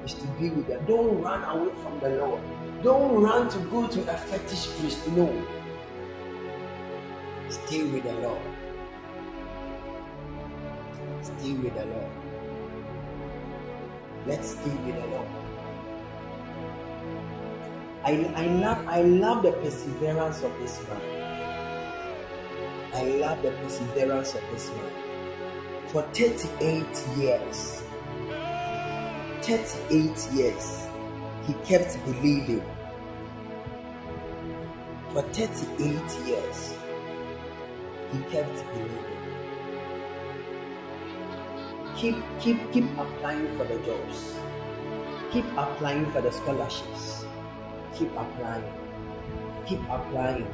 [0.05, 0.85] Is to be with them.
[0.87, 2.43] Don't run away from the Lord.
[2.83, 5.07] Don't run to go to a fetish priest.
[5.13, 5.31] No.
[7.49, 8.43] Stay with the Lord.
[11.23, 12.11] Stay with the Lord.
[14.27, 15.29] Let's stay with the Lord.
[18.03, 21.03] I, I love I love the perseverance of this man.
[22.95, 25.08] I love the perseverance of this man.
[25.89, 26.85] For 38
[27.17, 27.83] years,
[29.41, 30.87] 38 years,
[31.47, 32.63] he kept believing.
[35.15, 36.75] For 38 years,
[38.13, 39.09] he kept believing.
[41.97, 44.35] Keep keep keep applying for the jobs.
[45.33, 47.25] Keep applying for the scholarships.
[47.97, 48.71] Keep applying.
[49.65, 50.47] Keep applying.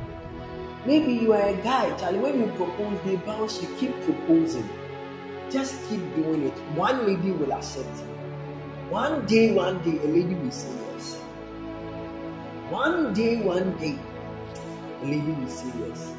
[0.87, 2.21] Maybe you are a guy, Charlie.
[2.21, 3.69] When you propose, they bounce you.
[3.81, 4.69] Keep proposing.
[5.55, 6.59] Just keep doing it.
[6.75, 8.11] One lady will accept you.
[8.91, 11.15] One day, one day, a lady will say yes.
[12.71, 13.97] One day, one day,
[15.01, 16.11] a lady will say yes.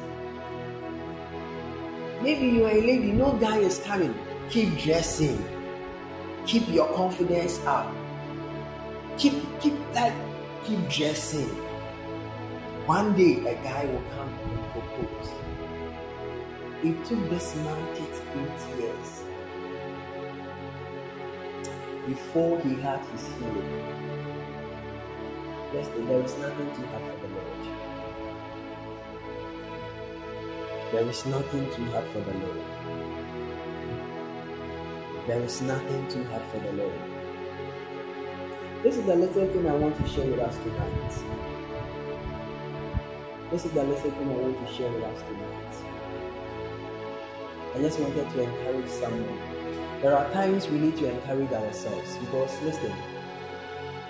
[2.22, 4.14] Maybe you are a lady, no guy is coming.
[4.48, 5.36] Keep dressing.
[6.46, 7.92] Keep your confidence up.
[9.18, 10.14] Keep keep like
[10.64, 11.52] keep dressing.
[12.86, 15.30] One day a guy will come and propose.
[16.82, 19.15] It took this man 38 years
[22.06, 23.82] before he had his healing.
[25.72, 27.46] Listen, there is nothing too hard for the Lord.
[30.92, 32.60] There is nothing too hard for the Lord.
[35.26, 37.00] There is nothing too hard for the Lord.
[38.84, 41.12] This is the little thing I want to share with us tonight.
[43.50, 45.74] This is the little thing I want to share with us tonight.
[47.74, 49.55] I just wanted to encourage someone.
[50.06, 52.92] There are times we need to encourage ourselves because, listen,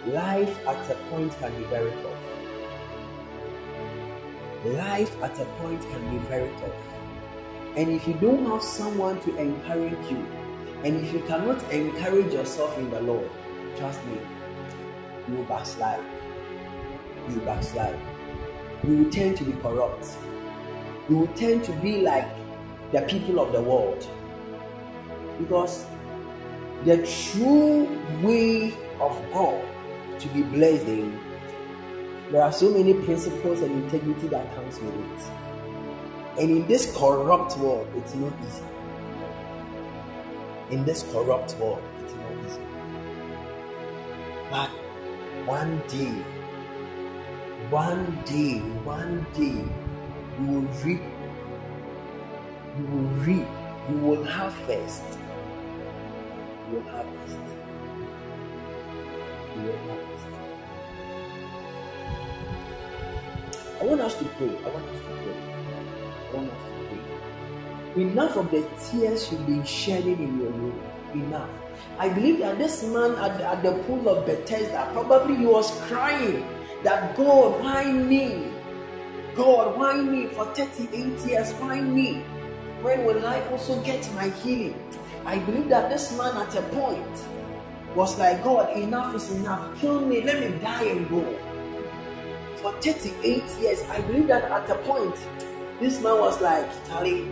[0.09, 2.20] life at a point can be very tough.
[4.66, 7.78] Life at a point can be very tough.
[7.78, 10.22] And if you don't have someone to encourage you,
[10.84, 13.30] and if you cannot encourage yourself in the Lord,
[13.78, 14.18] trust me,
[15.28, 16.05] you will backslide.
[17.26, 17.99] You will backslide.
[18.86, 20.09] You will tend to be corrupt.
[21.09, 22.28] You will tend to be like
[22.92, 24.07] the people of the world.
[25.39, 25.84] Because
[26.84, 27.89] the true
[28.22, 29.64] way of God
[30.18, 31.18] to be blessed in,
[32.30, 35.22] there are so many principles and integrity that comes with it.
[36.39, 38.64] And in this corrupt world, it's not easy.
[40.70, 42.61] In this corrupt world, it's not easy.
[44.51, 44.68] But
[45.47, 46.12] one day,
[47.70, 49.64] one day, one day,
[50.39, 51.03] you will reap.
[52.78, 53.49] You will reap.
[53.89, 55.03] You will harvest
[56.72, 57.38] your harvest.
[59.62, 60.26] Your harvest.
[63.80, 64.48] I want us to pray.
[64.48, 65.36] I want us to pray.
[66.30, 66.70] I want us to
[67.94, 68.02] pray.
[68.02, 70.82] Enough of the tears you've been shedding in your room.
[71.14, 71.48] Enough.
[71.98, 76.44] I believe that this man at, at the pool of Bethesda probably he was crying
[76.82, 78.52] that God, why me?
[79.34, 80.26] God, why me?
[80.26, 82.22] For 38 years, why me?
[82.82, 84.78] When will I also get my healing?
[85.26, 87.24] I believe that this man at a point
[87.96, 89.76] was like, God, enough is enough.
[89.80, 91.20] Kill me, let me die and go.
[92.62, 95.16] For 38 years, I believe that at a point,
[95.80, 97.26] this man was like, Charlie,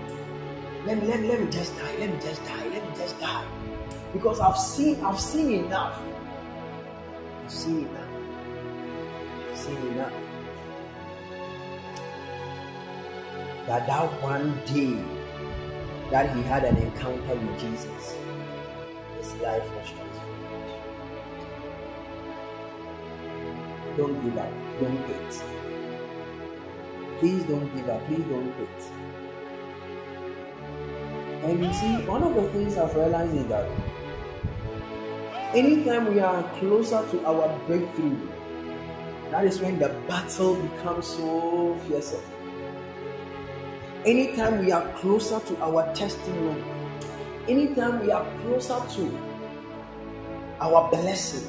[0.84, 3.20] let me, let me, let me just die, let me just die, let me just
[3.20, 3.46] die.
[4.12, 5.96] Because I've seen, I've seen enough.
[7.44, 8.08] I've seen enough.
[9.52, 10.12] I've seen enough.
[13.66, 15.23] That that one day
[16.14, 18.14] that he had an encounter with Jesus,
[19.18, 20.44] his life was transformed.
[23.96, 24.52] Don't give up.
[24.80, 25.42] Don't quit.
[27.18, 28.06] Please don't give up.
[28.06, 28.68] Please don't quit.
[31.42, 33.68] And you see, one of the things I've realized is that
[35.52, 38.16] anytime we are closer to our breakthrough,
[39.32, 42.14] that is when the battle becomes so fierce.
[44.06, 46.62] Anytime we are closer to our testimony,
[47.48, 49.18] anytime we are closer to
[50.60, 51.48] our blessing,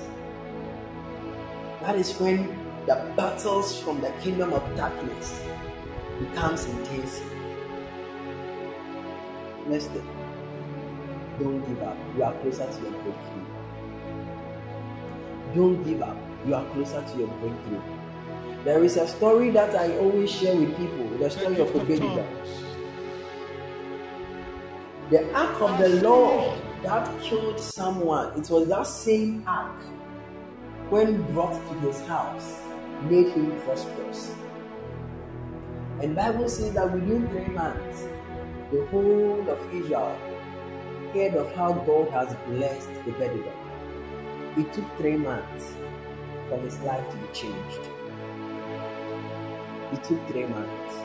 [1.82, 2.48] that is when
[2.86, 5.44] the battles from the kingdom of darkness
[6.18, 7.22] becomes intense.
[9.68, 10.08] Listen,
[11.38, 11.98] don't give up.
[12.16, 13.46] You are closer to your breakthrough.
[15.56, 16.16] Don't give up.
[16.48, 17.95] You are closer to your breakthrough.
[18.66, 22.26] There is a story that I always share with people the story of Obedida.
[25.12, 29.80] The ark of the Lord that killed someone, it was that same ark
[30.90, 32.60] when brought to his house
[33.04, 34.34] made him prosperous.
[36.02, 38.08] And Bible says that within three months,
[38.72, 40.18] the whole of Israel
[41.14, 43.54] heard of how God has blessed Obedida.
[44.58, 45.76] It took three months
[46.50, 47.95] for his life to be changed.
[49.94, 50.96] It took three months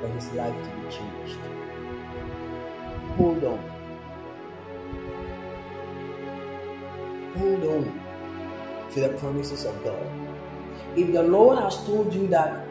[0.00, 1.38] for his life to be changed.
[3.16, 3.58] Hold on.
[7.36, 8.00] Hold on
[8.92, 10.06] to the promises of God.
[10.96, 12.66] If the Lord has told you that,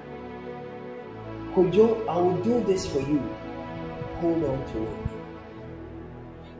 [1.53, 3.19] Kojo, I will do this for you,
[4.19, 5.13] hold on to it.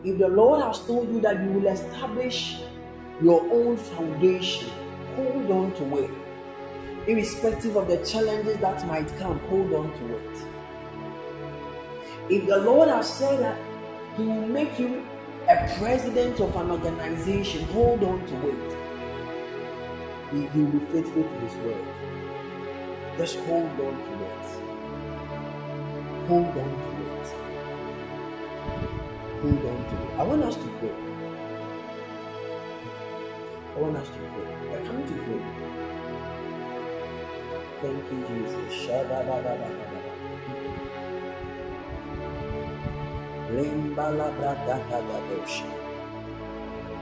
[0.03, 2.59] If the Lord has told you that you will establish
[3.21, 4.69] your own foundation,
[5.15, 6.22] hold on to it.
[7.05, 10.37] Irrespective of the challenges that might come, hold on to it.
[12.29, 13.57] If the Lord has said that
[14.15, 15.05] He will make you
[15.49, 18.77] a president of an organization, hold on to it.
[20.31, 21.85] He, will be faithful to His word.
[23.17, 24.45] Just hold on to it.
[26.29, 27.27] Hold on to it.
[29.41, 30.19] Hold on to it.
[30.19, 30.93] I want us to pray.
[33.75, 34.69] I want us to pray.
[34.71, 35.82] We're coming to pray.
[37.83, 38.87] Thank you, Jesus.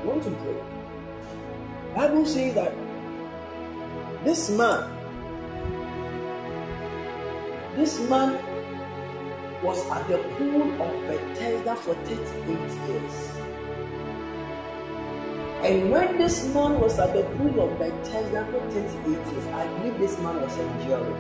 [0.03, 0.57] Want to pray.
[1.93, 2.73] Bible says that
[4.25, 4.89] this man,
[7.75, 8.41] this man
[9.61, 13.40] was at the pool of Bethesda for 38 years.
[15.63, 19.99] And when this man was at the pool of Bethesda for 38 years, I believe
[19.99, 21.13] this man was enduring.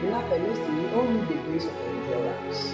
[0.00, 2.72] Beloved, listen, you don't need the grace of endurance.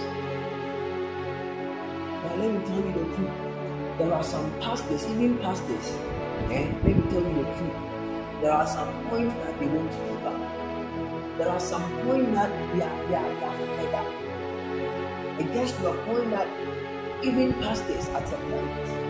[2.23, 3.97] But let me tell you the truth.
[3.97, 5.91] There are some pastors, even pastors,
[6.47, 7.77] and let me tell you the truth.
[8.39, 11.37] There are some points that they want to give up.
[11.37, 14.07] There are some points that they are, they are, they are fed up.
[15.41, 16.47] It gets to a point that
[17.21, 19.06] even pastors at a point.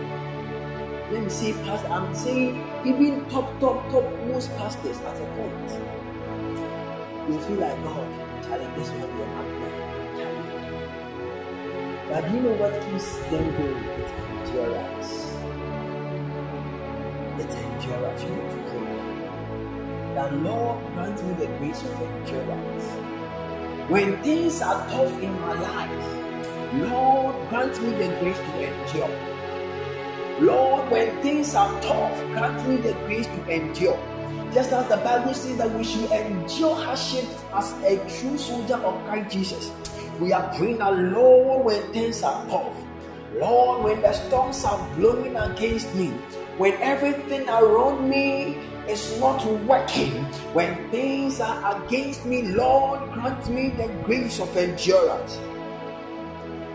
[1.10, 5.68] Let me say, pastor, I'm saying even top, top, top most pastors at a point.
[7.28, 8.08] They feel like God,
[8.44, 9.88] Charlie, this will be an upgrade.
[12.10, 13.84] But you know what keeps them going?
[14.00, 14.12] It's
[14.48, 15.10] endurance.
[17.40, 18.22] It's endurance.
[18.22, 18.94] You need to pray.
[20.14, 22.86] The Lord grant me the grace of endurance.
[23.90, 26.06] When things are tough in my life,
[26.74, 29.27] Lord, grant me the grace to endure.
[30.40, 33.98] Lord, when things are tough, grant me the grace to endure.
[34.54, 39.04] Just as the Bible says that we should endure hardships as a true soldier of
[39.06, 39.70] Christ Jesus.
[40.20, 42.76] We are praying that Lord, when things are tough,
[43.34, 46.08] Lord, when the storms are blowing against me,
[46.56, 48.58] when everything around me
[48.88, 50.24] is not working,
[50.54, 55.38] when things are against me, Lord, grant me the grace of endurance.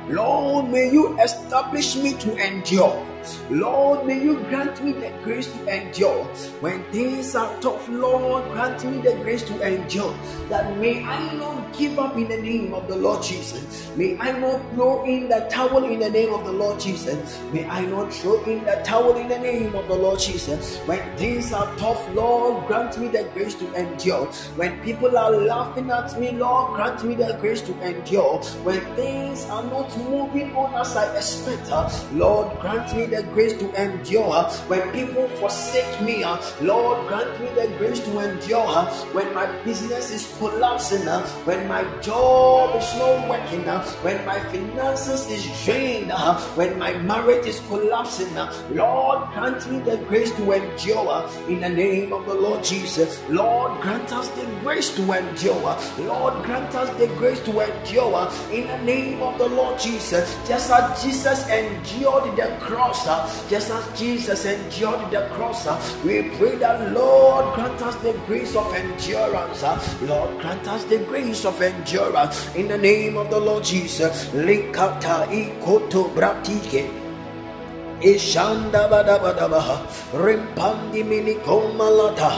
[0.09, 3.12] Lord, may you establish me to endure.
[3.49, 6.25] Lord, may you grant me the grace to endure.
[6.61, 10.15] When things are tough, Lord, grant me the grace to endure.
[10.49, 13.89] That may I not give up in the name of the Lord Jesus.
[13.95, 17.39] May I not throw in the towel in the name of the Lord Jesus.
[17.51, 20.77] May I not throw in the towel in the name of the Lord Jesus.
[20.85, 24.25] When things are tough, Lord, grant me the grace to endure.
[24.55, 28.41] When people are laughing at me, Lord, grant me the grace to endure.
[28.63, 33.57] When things are not moving on as I expect, uh, Lord, grant me the grace
[33.59, 34.43] to endure.
[34.67, 38.85] When people forsake me, uh, Lord, grant me the grace to endure.
[39.13, 41.25] When my business is collapsing, uh,
[41.67, 43.63] my job is not working,
[44.03, 46.11] when my finances is drained,
[46.55, 48.33] when my marriage is collapsing,
[48.71, 51.29] Lord, grant me the grace to endure.
[51.47, 55.77] In the name of the Lord Jesus, Lord, grant us the grace to endure.
[55.99, 58.31] Lord, grant us the grace to endure.
[58.51, 63.05] In the name of the Lord Jesus, just as Jesus endured the cross,
[63.49, 65.63] just as Jesus endured the cross,
[66.03, 69.63] we pray that Lord grant us the grace of endurance.
[70.01, 72.53] Lord grant us the grace of endurance.
[72.55, 74.31] In the name of the Lord Jesus,
[76.15, 77.02] bratike.
[78.03, 79.79] Ishanda bada bada baha,
[80.11, 82.35] rimpandi mini komalata,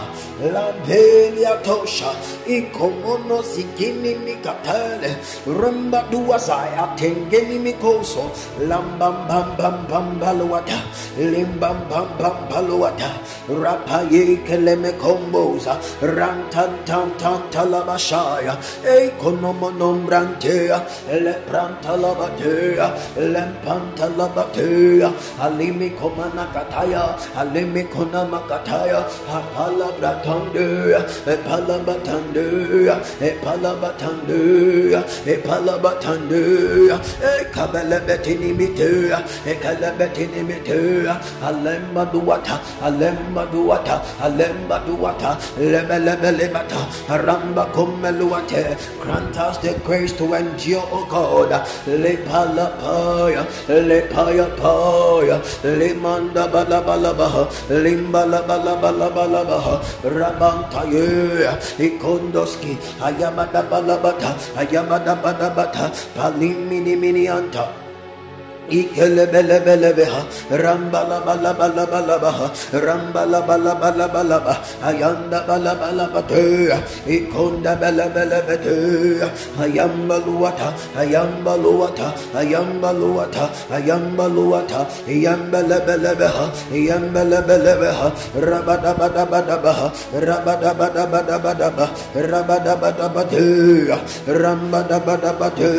[0.53, 2.13] lampelia tosha,
[2.45, 10.77] ikomono sikini mikatele, rumba duasaya tengeni mikoso, lambam bam bam bam baluata,
[11.17, 13.09] limbam bam bam baluata,
[13.49, 18.53] rapaye keleme komboza, rantan tan tan talabashaya,
[18.85, 20.77] ekonomonom brantea,
[21.09, 22.87] lepranta labatea,
[25.57, 35.79] lempanta labatea, alimi komana kataya, alimi konama kataya, apala bratandea, epala batandea, epala batandea, epala
[35.81, 36.99] batandea,
[37.39, 46.81] ekabele betini mitea, ekale betini mitea, alemba duata, alemba duata, alemba duata, lebe lebe lebata,
[47.25, 51.51] ramba kumeluate, grant us the grace to endure, O God,
[51.87, 59.75] lepala paya, lepaya paya, limanda bala bala baha, limbala bala bala bala baha,
[61.79, 67.84] ikondoski, ayamada bala bata, ayamada bada bata, palimini mini anta.
[68.65, 70.21] Ikelebelebelebeha,
[70.57, 76.73] rambala bala bala bala baha, rambala bala bala bala bah, ayanda bala bala bate,
[77.05, 79.21] ikonda bala bala bate,
[79.61, 88.07] ayambaluata, ayambaluata, ayambaluata, ayambaluata, yambelebelebeha, yambelebelebeha,
[88.41, 89.87] rabada bada bada baha,
[90.17, 93.45] rabada bada bada bada bah, rabada bada bate,
[94.25, 95.69] rambada bada bate,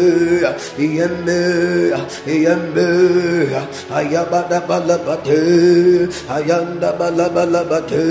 [0.79, 1.91] yembe,
[2.77, 3.57] yembe
[3.91, 8.05] ayabada balabate ayanda balabalabate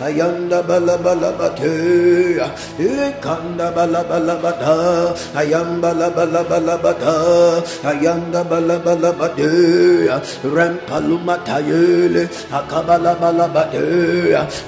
[0.00, 1.72] ayanda balabalabate
[2.78, 7.16] ikanda balabalabata ayamba labalabalabata
[7.84, 9.50] ayanda balabalabate
[10.44, 13.84] rempalumatayele akabalabalabate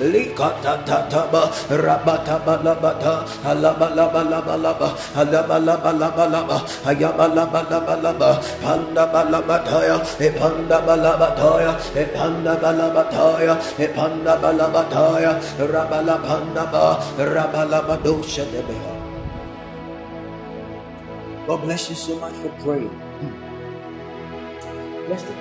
[0.01, 8.31] likatataba rabatabalabata alabalabalabalaba alabalabalabalaba ayabalabalaba
[8.95, 18.95] panda balabataya epanda balabataya epanda balabataya epanda balabataya rabala panda ba rabala badosha debeha
[21.47, 22.88] God bless you so much for praying.
[25.07, 25.36] Bless you.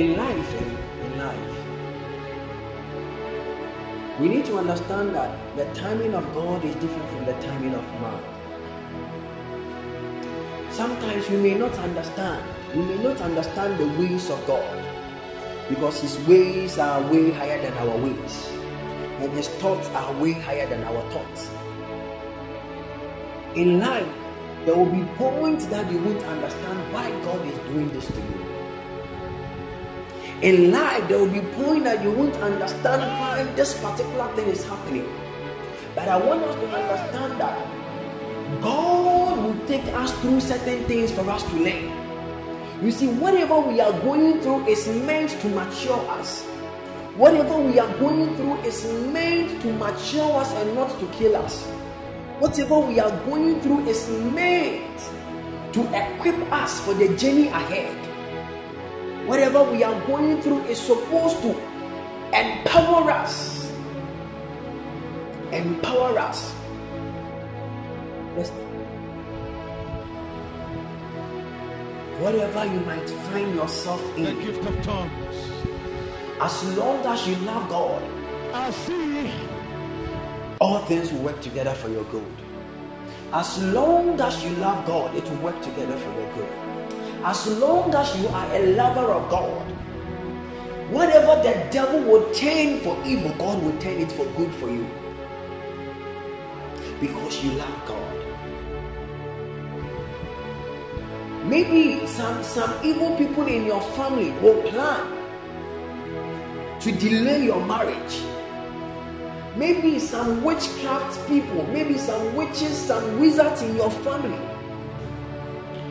[0.00, 0.70] In life, eh,
[1.06, 1.56] in life,
[4.20, 7.82] we need to understand that the timing of God is different from the timing of
[8.00, 8.29] man.
[10.70, 12.44] Sometimes we may not understand.
[12.74, 14.84] We may not understand the ways of God
[15.68, 18.50] because His ways are way higher than our ways,
[19.18, 21.50] and His thoughts are way higher than our thoughts.
[23.54, 24.06] In life,
[24.64, 28.50] there will be points that you won't understand why God is doing this to you.
[30.42, 34.64] In life, there will be points that you won't understand why this particular thing is
[34.64, 35.08] happening.
[35.94, 37.79] But I want us to understand that
[38.60, 42.00] God will take us through certain things for us to learn.
[42.82, 46.42] You see, whatever we are going through is meant to mature us.
[47.16, 51.64] Whatever we are going through is meant to mature us and not to kill us.
[52.40, 54.98] Whatever we are going through is meant
[55.74, 57.94] to equip us for the journey ahead.
[59.28, 61.50] Whatever we are going through is supposed to
[62.32, 63.70] empower us.
[65.52, 66.59] Empower us.
[72.20, 75.36] Whatever you might find yourself in, The gift of tongues.
[76.40, 78.02] as long as you love God,
[78.52, 79.30] I see.
[80.60, 82.26] all things will work together for your good.
[83.32, 86.48] As long as you love God, it will work together for your good.
[87.24, 89.62] As long as you are a lover of God,
[90.90, 94.86] whatever the devil will turn for evil, God will turn it for good for you.
[97.00, 98.19] Because you love God.
[101.50, 105.02] Maybe some, some evil people in your family will plan
[106.78, 108.22] to delay your marriage.
[109.56, 114.38] Maybe some witchcraft people, maybe some witches, some wizards in your family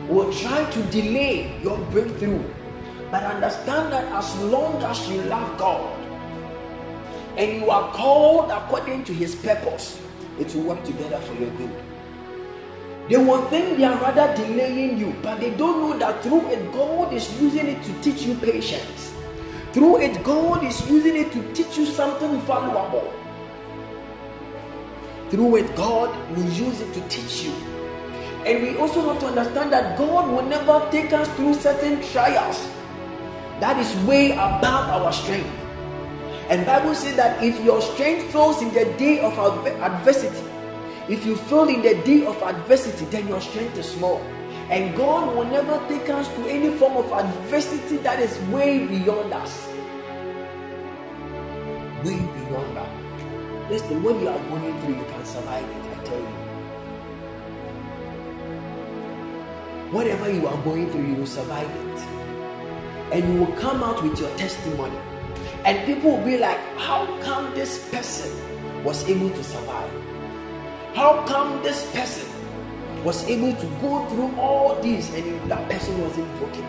[0.08, 2.42] will try to delay your breakthrough.
[3.10, 5.94] But understand that as long as you love God
[7.36, 10.00] and you are called according to his purpose,
[10.38, 11.89] it will work together for your good.
[13.08, 16.72] They will think they are rather delaying you, but they don't know that through it,
[16.72, 19.12] God is using it to teach you patience.
[19.72, 23.12] Through it, God is using it to teach you something valuable.
[25.30, 27.52] Through it, God will use it to teach you.
[28.46, 32.68] And we also have to understand that God will never take us through certain trials
[33.60, 35.50] that is way above our strength.
[36.48, 40.49] And Bible says that if your strength fails in the day of adver- adversity,
[41.08, 44.18] if you fail in the day of adversity, then your strength is small.
[44.70, 49.32] And God will never take us to any form of adversity that is way beyond
[49.32, 49.66] us.
[52.04, 53.70] Way beyond that.
[53.70, 56.50] Listen, when you are going through, you can survive it, I tell you.
[59.90, 61.98] Whatever you are going through, you will survive it.
[63.12, 64.96] And you will come out with your testimony.
[65.64, 68.30] And people will be like, How come this person
[68.84, 70.09] was able to survive?
[70.94, 72.28] How come this person
[73.04, 76.64] was able to go through all this and that person wasn't broken?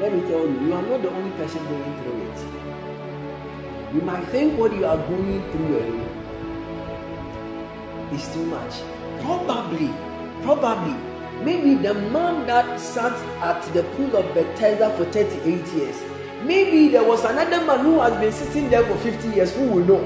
[0.00, 3.94] Let me tell you, you are not the only person going through it.
[3.94, 6.00] You might think what you are going through
[8.12, 8.74] is too much.
[9.20, 9.90] Probably,
[10.42, 10.96] probably,
[11.44, 16.02] maybe the man that sat at the pool of Bethesda for 38 years,
[16.44, 19.84] maybe there was another man who has been sitting there for 50 years who will
[19.84, 20.02] know.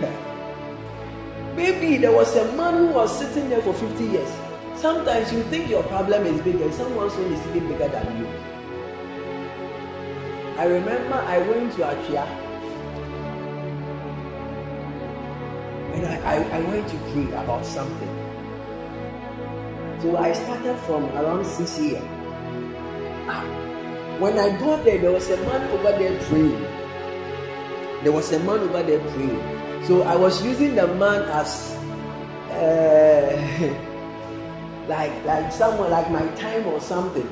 [1.56, 4.30] maybe there was a man who was sitting there for 50 years.
[4.76, 8.28] Sometimes you think your problem is bigger, someone's own is even bigger than you.
[10.58, 12.24] I remember I went to Achia
[15.94, 18.08] and I, I, I went to pray about something.
[20.00, 22.06] So I started from around 6 a.m.
[23.26, 23.63] Ah,
[24.18, 26.62] When I got there, there was a man over there praying.
[28.04, 29.84] There was a man over there praying.
[29.86, 31.74] So I was using the man as
[32.50, 33.74] uh,
[34.88, 37.28] like like someone like my time or something.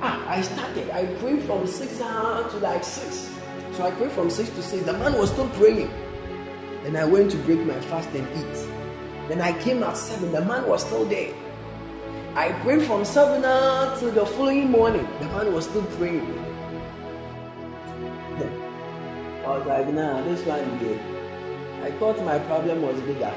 [0.00, 0.90] Ah, I started.
[0.90, 3.28] I prayed from six hours to like six.
[3.72, 4.84] So I prayed from six to six.
[4.84, 5.90] The man was still praying.
[6.84, 8.56] Then I went to break my fast and eat.
[9.28, 10.30] Then I came at seven.
[10.30, 11.34] The man was still there.
[12.36, 15.08] I prayed from seven hours to the following morning.
[15.20, 16.26] The man was still praying.
[19.42, 21.00] I was like, nah, this one here.
[21.82, 23.32] I thought my problem was bigger.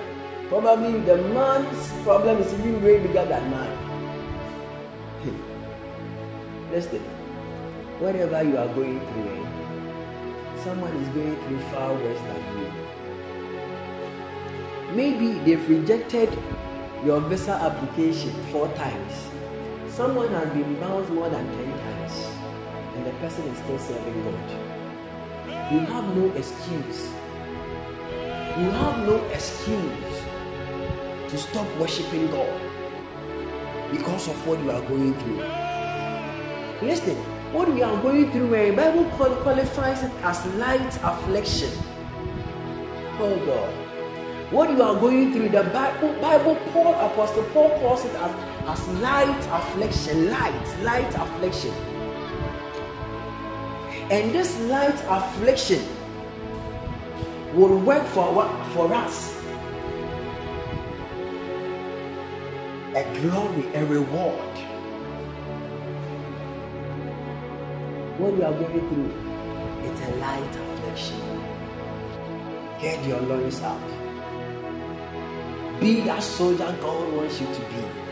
[0.50, 3.78] Probably the man's problem is even way bigger than mine.
[6.74, 7.02] Listen,
[8.00, 12.68] whatever you are going through, eh, someone is going through far worse than you.
[14.94, 16.38] Maybe they've rejected
[17.06, 19.14] your visa application four times.
[19.88, 22.28] Someone has been bounced more than 10 times,
[22.96, 25.72] and the person is still serving God.
[25.72, 27.10] You have no excuse.
[28.60, 30.22] You have no excuse
[31.30, 32.62] to stop worshiping God
[33.92, 35.42] because of what you are going through.
[36.86, 37.16] Listen,
[37.54, 41.72] what we are going through, where the Bible qualifies it as light affliction.
[43.20, 43.89] Oh God.
[44.52, 48.34] What you are going through, the Bible, Bible Paul, Apostle Paul calls it as,
[48.66, 50.32] as light affliction.
[50.32, 51.72] Light, light affliction.
[54.10, 55.86] And this light affliction
[57.54, 59.36] will work for what for us.
[62.96, 64.58] A glory, a reward.
[68.18, 69.14] What you are going through,
[69.86, 71.22] it's a light affliction.
[72.82, 74.09] Get your loins up.
[75.80, 78.10] Be that soldier God wants you to be.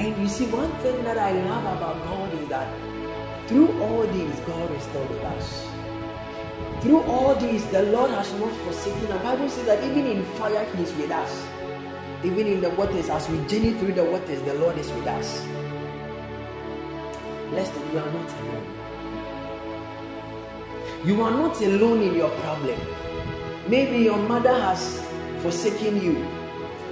[0.00, 2.72] And you see, one thing that I love about God is that
[3.46, 5.68] through all these, God is still with us.
[6.80, 9.08] Through all these, the Lord has not forsaken.
[9.08, 11.46] The Bible says that even in fire, He is with us.
[12.24, 15.46] Even in the waters, as we journey through the waters, the Lord is with us.
[17.50, 18.66] Blessed, you are not alone.
[21.04, 22.80] You are not alone in your problem.
[23.66, 25.02] Maybe your mother has
[25.40, 26.16] forsaken you.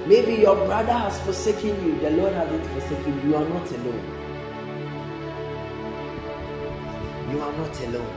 [0.07, 1.99] Maybe your brother has forsaken you.
[2.01, 3.29] The Lord hasn't forsaken you.
[3.29, 4.23] You are not alone.
[7.31, 8.15] You are not alone.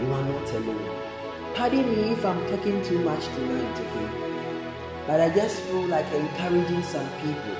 [0.00, 1.02] You are not alone.
[1.54, 4.08] Pardon me if I'm talking too much tonight, okay?
[5.06, 7.56] But I just feel like encouraging some people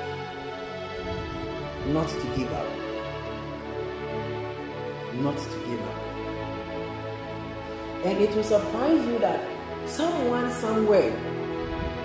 [1.92, 2.66] not to give up.
[5.14, 5.91] Not to give up.
[8.04, 9.40] And it will surprise you that
[9.88, 11.12] someone somewhere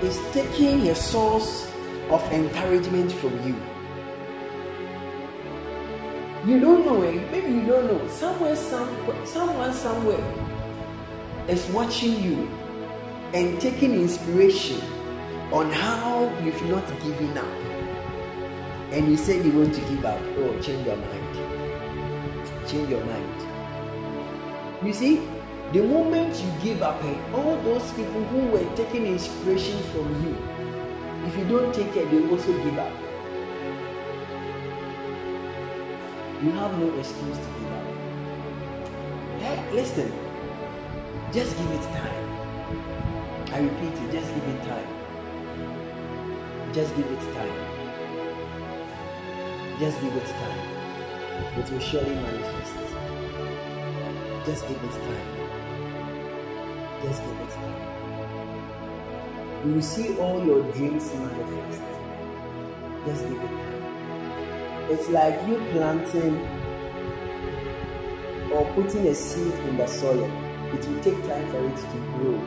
[0.02, 1.72] is taking a source
[2.10, 3.56] of encouragement from you.
[6.46, 7.32] You don't know it.
[7.32, 8.08] Maybe you don't know.
[8.08, 8.90] Somewhere, some,
[9.26, 10.24] someone somewhere
[11.48, 12.48] is watching you
[13.34, 14.82] and taking inspiration
[15.52, 17.46] on how you've not given up.
[18.92, 20.22] And you said you want to give up.
[20.38, 22.68] Oh, change your mind.
[22.68, 24.86] Change your mind.
[24.86, 25.28] You see,
[25.74, 30.38] the moment you give up, eh, all those people who were taking inspiration from you,
[31.28, 32.94] if you don't take it, they also give up.
[36.42, 37.88] You have no excuse to give up.
[39.42, 40.12] Hey, listen,
[41.34, 42.28] just give it time.
[43.52, 44.88] I repeat it, just give it time.
[46.74, 47.78] Just give it time.
[49.80, 50.60] Just give it time.
[51.58, 52.74] It will surely manifest.
[54.46, 55.37] Just give it time.
[57.04, 57.76] Just give it time.
[59.66, 61.82] You will see all your dreams manifest.
[63.06, 63.78] Just give it time.
[64.90, 66.36] It's like you planting
[68.52, 70.32] or putting a seed in the soil.
[70.74, 72.40] It will take time for it to grow.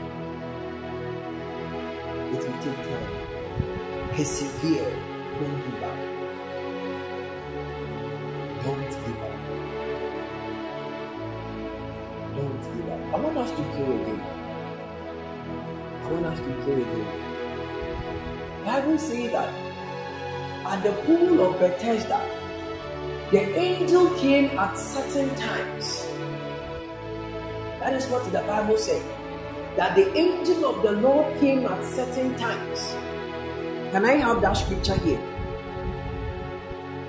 [2.34, 3.12] It will take time.
[4.16, 4.92] Persevere.
[5.40, 6.00] Don't give up.
[8.64, 9.19] Don't give up.
[12.88, 13.14] Up.
[13.14, 14.22] I want us to pray again.
[16.04, 17.30] I want us to pray again.
[18.66, 19.50] Bible says that
[20.66, 22.22] at the pool of Bethesda,
[23.32, 26.06] the angel came at certain times.
[27.80, 29.04] That is what the Bible said.
[29.76, 32.80] That the angel of the Lord came at certain times.
[33.92, 35.22] Can I have that scripture here?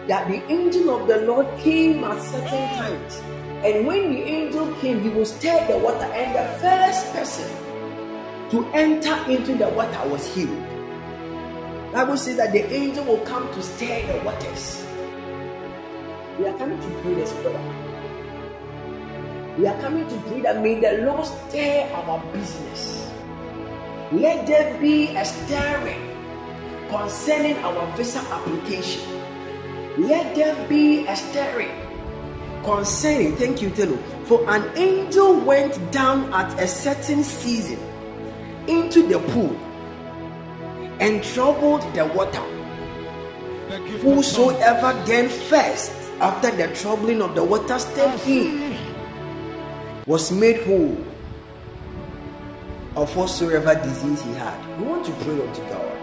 [0.09, 3.23] That the angel of the Lord came at certain times.
[3.63, 7.49] And when the angel came, he will stir the water, and the first person
[8.51, 10.65] to enter into the water was healed.
[11.93, 14.87] Bible says that the angel will come to stir the waters.
[16.39, 17.61] We are coming to pray this prayer.
[19.59, 23.11] We are coming to pray that may the Lord stir our business.
[24.11, 26.01] Let there be a stirring
[26.89, 29.05] concerning our visa application.
[29.99, 31.90] Let there be a stirring
[32.65, 33.99] concerning, thank you, Telu.
[34.27, 37.79] For an angel went down at a certain season
[38.69, 39.57] into the pool
[41.01, 42.43] and troubled the water.
[44.01, 48.77] Whosoever then first, after the troubling of the water, stepped in,
[50.07, 50.97] was made whole
[52.97, 54.79] of whatsoever disease he had.
[54.79, 55.97] We want to pray unto God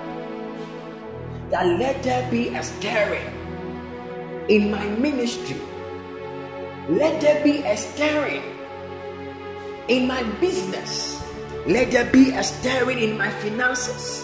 [1.52, 3.26] that let there be a stirring
[4.50, 5.58] in my ministry.
[6.88, 8.44] Let there be a stirring
[9.90, 11.22] in my business.
[11.68, 14.24] Let there be a stirring in my finances.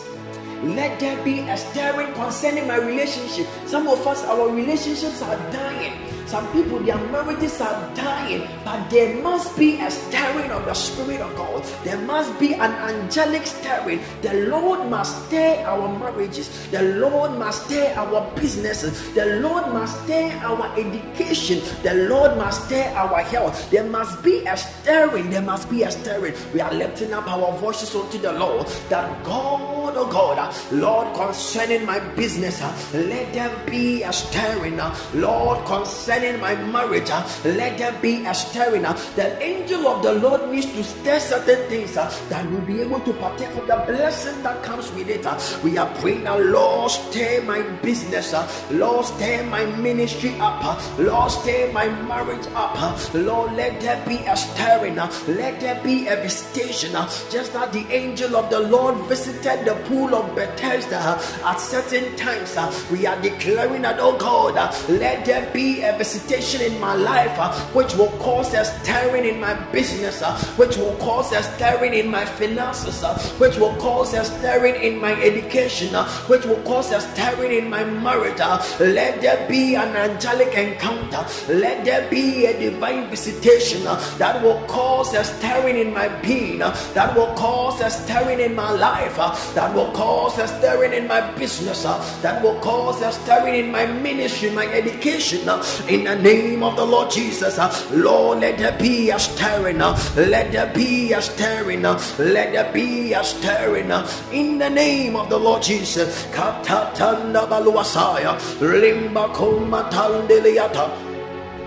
[0.63, 3.47] Let there be a stirring concerning my relationship.
[3.67, 5.91] Some of us, our relationships are dying.
[6.33, 11.21] Some people, their marriages are dying, but there must be a stirring of the Spirit
[11.21, 11.61] of God.
[11.83, 14.01] There must be an angelic stirring.
[14.23, 16.49] The Lord must stir our marriages.
[16.71, 19.13] The Lord must stir our businesses.
[19.13, 21.61] The Lord must stir our education.
[21.83, 23.69] The Lord must stir our health.
[23.69, 25.29] There must be a stirring.
[25.29, 26.33] There must be a stirring.
[26.51, 30.41] We are lifting up our voices unto the Lord that God, oh God,
[30.71, 32.59] Lord, concerning my business,
[32.91, 34.81] let there be a stirring.
[35.13, 38.85] Lord, concerning concerning my marriage, uh, let there be a stirring.
[38.85, 42.81] uh, The angel of the Lord needs to stir certain things uh, that will be
[42.81, 45.25] able to partake of the blessing that comes with it.
[45.25, 45.37] uh.
[45.63, 50.79] We are praying now, Lord, stir my business, uh, Lord, stir my ministry up, uh,
[50.97, 55.79] Lord, stir my marriage up, uh, Lord, let there be a stirring, uh, let there
[55.83, 60.33] be a visitation, uh, just as the angel of the Lord visited the pool of
[60.35, 62.55] Bethesda uh, at certain times.
[62.57, 66.93] uh, We are declaring that, oh God, uh, let there be a visitation in my
[66.95, 71.41] life, uh, which will cause a stirring in my business, uh, which will cause a
[71.41, 76.43] stirring in my finances, uh, which will cause a stirring in my education, uh, which
[76.45, 78.41] will cause a stirring in my marriage.
[78.41, 78.59] uh.
[78.81, 81.23] Let there be an angelic encounter.
[81.47, 86.59] Let there be a divine visitation uh, that will cause a stirring in my being,
[86.59, 89.15] that will cause a stirring in my life,
[89.55, 91.83] that will cause a stirring in my business,
[92.23, 95.47] that will cause a stirring in my ministry, my education.
[95.47, 95.63] uh,
[95.93, 99.79] In the name of the Lord Jesus, uh, Lord, let there be a stirring.
[99.79, 101.85] uh, Let there be a stirring.
[101.85, 103.91] uh, Let there be a stirring.
[104.31, 106.25] In the name of the Lord Jesus.
[106.33, 111.12] Katatanda baluasaya, limba komatandeliata.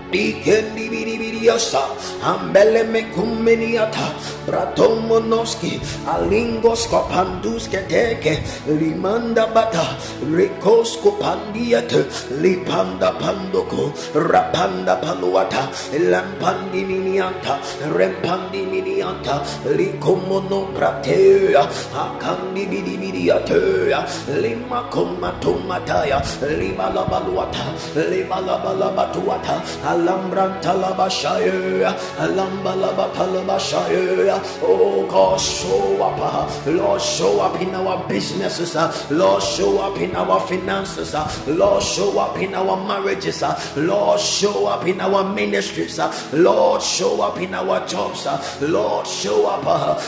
[0.07, 1.83] Ikendi bidi bidi yasa,
[2.23, 4.15] ambele me kumeniata,
[4.47, 8.39] bratomonoski, alingos kopandus keteke,
[8.71, 9.99] limanda bata,
[10.31, 12.07] rikos kopandiate,
[12.39, 17.59] lipanda pandoko, rapanda paluata, lampandi minianta,
[17.91, 19.43] rempandi minianta,
[19.75, 24.07] likomono pratea, akandi bidi bidi atea,
[24.39, 26.23] lima komatomataya,
[26.55, 27.75] lima labaluata,
[28.07, 29.59] lima labalabatuata,
[29.97, 34.37] alambranta labashaya, alambalabatalabashaya.
[34.61, 39.97] Oh God, show up, uh, Lord, show up in our businesses, uh, Lord, show up
[39.97, 43.41] in our finances, uh, Lord, show up in our marriages,
[43.75, 45.99] Lord, show up in our ministries,
[46.33, 48.27] Lord, show up in our jobs,
[48.61, 49.63] Lord, show up.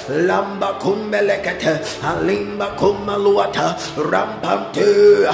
[0.09, 5.25] Lamba kumbelekete, alimba kumaluata, rampante,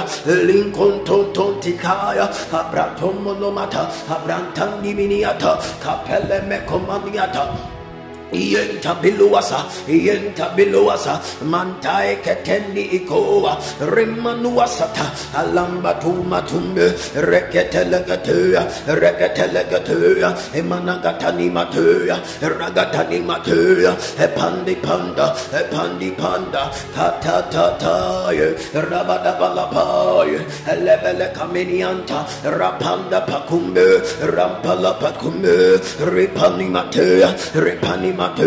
[0.46, 3.88] linkon tontontikaya, abratomolomata,
[4.46, 7.75] abrantandi miniata, kapele mekomaniata.
[8.32, 13.54] Yenta biluasa, yenta biluasa, mantae ketendi ikoa,
[13.86, 15.06] rimanuasata,
[15.38, 18.66] alamba tuma tumbe, reketelegatea,
[18.98, 26.66] reketelegatea, emanagatani matea, ragatani matea, epandi panda, epandi panda,
[26.98, 34.02] katatataye, rabadabalapaye, elebele kaminianta, rapanda pakumbe,
[34.34, 35.78] rampala pakumbe,
[36.10, 38.42] ripani matea, ripani amaka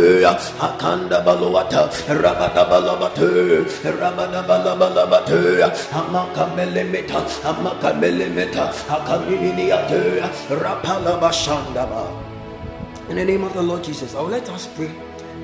[7.43, 7.93] amaka
[10.49, 12.03] rapala bashandaba.
[13.09, 14.91] In the name of the Lord Jesus, will let us pray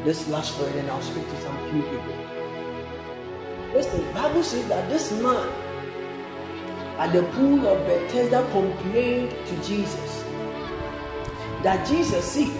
[0.03, 2.13] this last prayer and I'll speak to some few people.
[3.73, 5.49] Listen, Bible says that this man
[6.97, 10.23] at the pool of Bethesda complained to Jesus
[11.63, 12.53] that Jesus, see,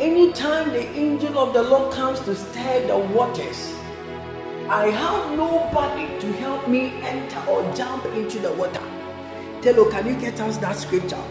[0.00, 3.74] anytime the angel of the Lord comes to stir the waters,
[4.68, 8.82] I have nobody to help me enter or jump into the water.
[9.62, 11.22] Tell can you get us that scripture?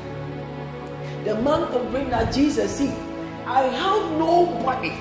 [1.24, 2.90] The man complained that Jesus, see,
[3.46, 4.92] I have nobody.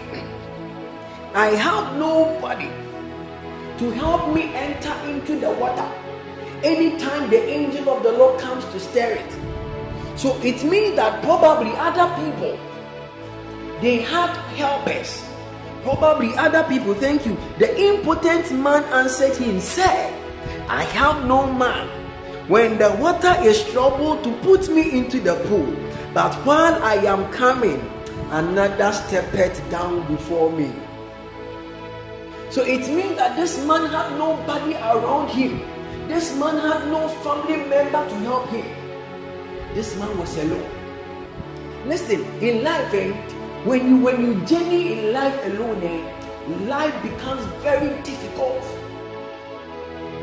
[1.35, 2.71] I have nobody
[3.79, 5.91] to help me enter into the water
[6.63, 10.19] anytime the angel of the Lord comes to stir it.
[10.19, 12.59] So it means that probably other people
[13.81, 15.23] they had helpers.
[15.83, 17.37] Probably other people, thank you.
[17.59, 20.13] The impotent man answered him, said,
[20.69, 21.89] I have no man
[22.49, 25.75] when the water is troubled to put me into the pool.
[26.15, 27.79] But while I am coming,
[28.31, 30.73] another stepped down before me.
[32.51, 35.61] So it means that this man had nobody around him.
[36.09, 38.65] This man had no family member to help him.
[39.75, 40.65] This man was alone.
[41.87, 43.13] Listen, in life, eh,
[43.67, 45.99] when you when you journey in life alone, eh,
[46.71, 48.63] life becomes very difficult.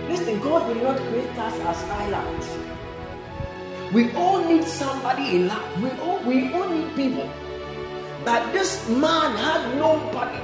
[0.08, 2.48] Listen, God will not create us as islands.
[3.92, 5.78] We all need somebody in life.
[5.84, 7.28] We all we all need people.
[8.24, 10.40] But this man had nobody.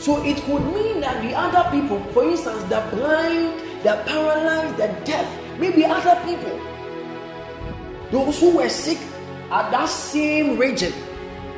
[0.00, 4.88] So it could mean that the other people, for instance, the blind, the paralyzed, the
[5.04, 5.28] deaf,
[5.60, 6.56] maybe other people,
[8.10, 8.98] those who were sick
[9.52, 10.92] at that same region,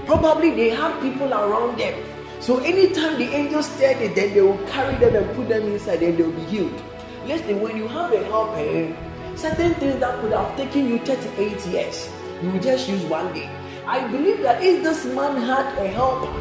[0.09, 2.03] probably they had people around them.
[2.41, 6.03] So anytime the angels stirred it, then they will carry them and put them inside,
[6.03, 6.83] and they will be healed.
[7.27, 8.93] Listen, when you have a helper, eh,
[9.39, 12.11] Certain things that could have taken you 38 years,
[12.43, 13.49] you will just use one day.
[13.87, 16.33] I believe that if this man had a helper,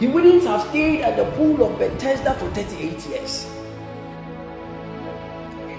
[0.00, 3.46] he wouldn't have stayed at the pool of Bethesda for 38 years.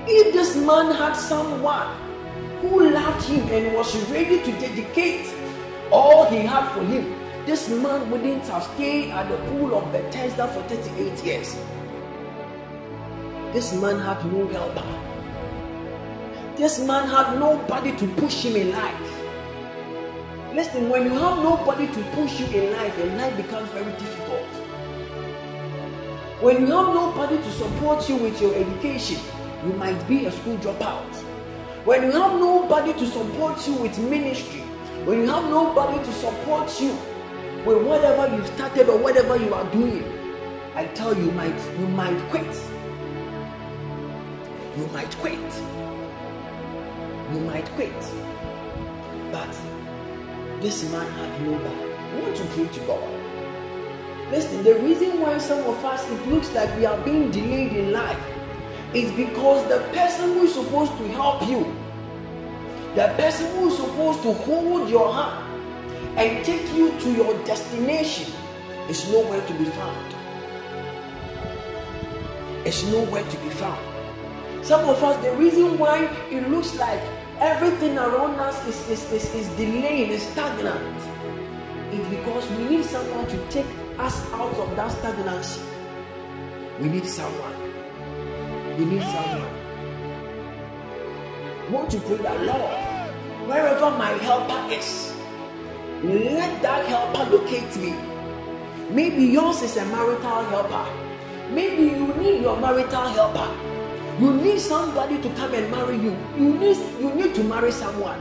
[0.07, 1.97] If this man had someone
[2.61, 5.27] who loved him and was ready to dedicate
[5.91, 7.13] all he had for him,
[7.45, 11.55] this man wouldn't have stayed at the pool of Bethesda for 38 years.
[13.53, 14.85] This man had no helper.
[16.55, 19.21] This man had nobody to push him in life.
[20.53, 24.47] Listen, when you have nobody to push you in life, and life becomes very difficult.
[26.41, 29.19] When you have nobody to support you with your education,
[29.65, 31.13] you might be a school dropout.
[31.85, 34.60] When you have nobody to support you with ministry,
[35.05, 36.91] when you have nobody to support you
[37.65, 40.03] with whatever you've started or whatever you are doing,
[40.75, 42.55] I tell you, you might you might quit.
[44.77, 45.53] You might quit.
[47.33, 48.01] You might quit.
[49.31, 49.49] But
[50.61, 51.93] this man had nobody.
[51.93, 53.21] I want to pray to God.
[54.31, 57.91] Listen, the reason why some of us it looks like we are being delayed in
[57.91, 58.23] life
[58.93, 61.65] is because the person who is supposed to help you,
[62.95, 65.47] the person who is supposed to hold your hand
[66.17, 68.31] and take you to your destination
[68.89, 70.15] is nowhere to be found.
[72.65, 74.65] It's nowhere to be found.
[74.65, 77.01] Some of us, the reason why it looks like
[77.39, 80.97] everything around us is, is, is, is delaying, is stagnant,
[81.93, 83.65] is because we need someone to take
[83.99, 85.61] us out of that stagnancy.
[86.79, 87.55] We need someone.
[88.77, 89.60] We need someone.
[91.71, 92.75] Want to pray that Lord,
[93.47, 95.15] wherever my helper is,
[96.03, 97.95] let that helper locate me.
[98.91, 100.83] Maybe yours is a marital helper.
[101.49, 103.47] Maybe you need your marital helper.
[104.19, 106.11] You need somebody to come and marry you.
[106.35, 108.19] You need you need to marry someone.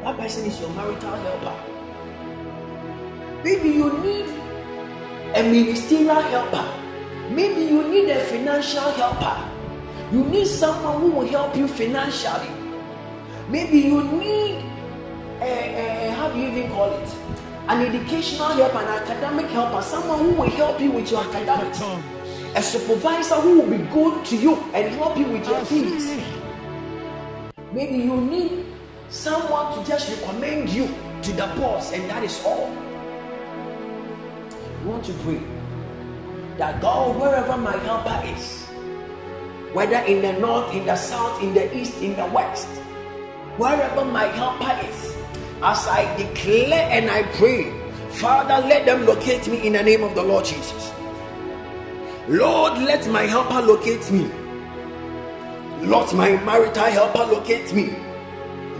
[0.00, 1.56] That person is your marital helper.
[3.44, 4.24] Maybe you need
[5.36, 6.64] a ministerial helper.
[7.28, 9.36] Maybe you need a financial helper.
[10.10, 12.53] You need someone who will help you financially.
[13.48, 14.64] Maybe you need
[15.40, 17.08] a, a, how do you even call it?
[17.68, 21.80] An educational help, an academic helper, someone who will help you with your academics.
[22.56, 26.06] A supervisor who will be good to you and help you with your things.
[27.72, 28.66] Maybe you need
[29.08, 30.88] someone to just recommend you
[31.22, 32.70] to the boss, and that is all.
[34.80, 35.40] I want to pray
[36.58, 38.64] that God, wherever my helper is,
[39.74, 42.68] whether in the north, in the south, in the east, in the west,
[43.56, 45.16] wherever my helper is,
[45.62, 47.72] as I declare and I pray,
[48.10, 50.92] Father, let them locate me in the name of the Lord Jesus.
[52.28, 54.30] Lord, let my helper locate me.
[55.82, 57.96] Lord, my marital helper locate me.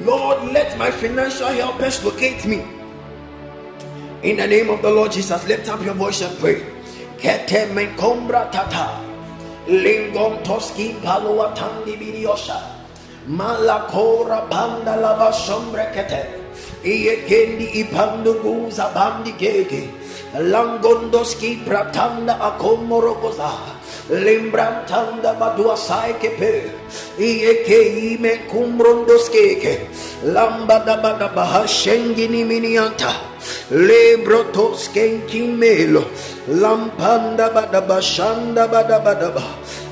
[0.00, 2.64] Lord, let my financial helpers locate me.
[4.22, 6.64] In the name of the Lord Jesus, lift up your voice and pray.
[7.18, 9.00] Kete menkombra tata.
[9.66, 12.73] Lingon toski palua tandi biriosha.
[13.26, 16.44] Malakora banda lava sombre kete.
[16.84, 19.88] Iye kendi ipandu guza bandi keke.
[20.36, 23.48] Langondoski pratanda akomorogoza.
[24.12, 26.68] Limbrantanda badua saikepe.
[27.16, 27.80] Iye ke
[28.12, 29.88] ime kumbrondoskeke.
[30.28, 33.33] Lambada bada baha shengini minianta.
[33.70, 36.04] Lebrotos kenkimelo.
[36.48, 39.44] Lampanda bada bashanda bada bada ba.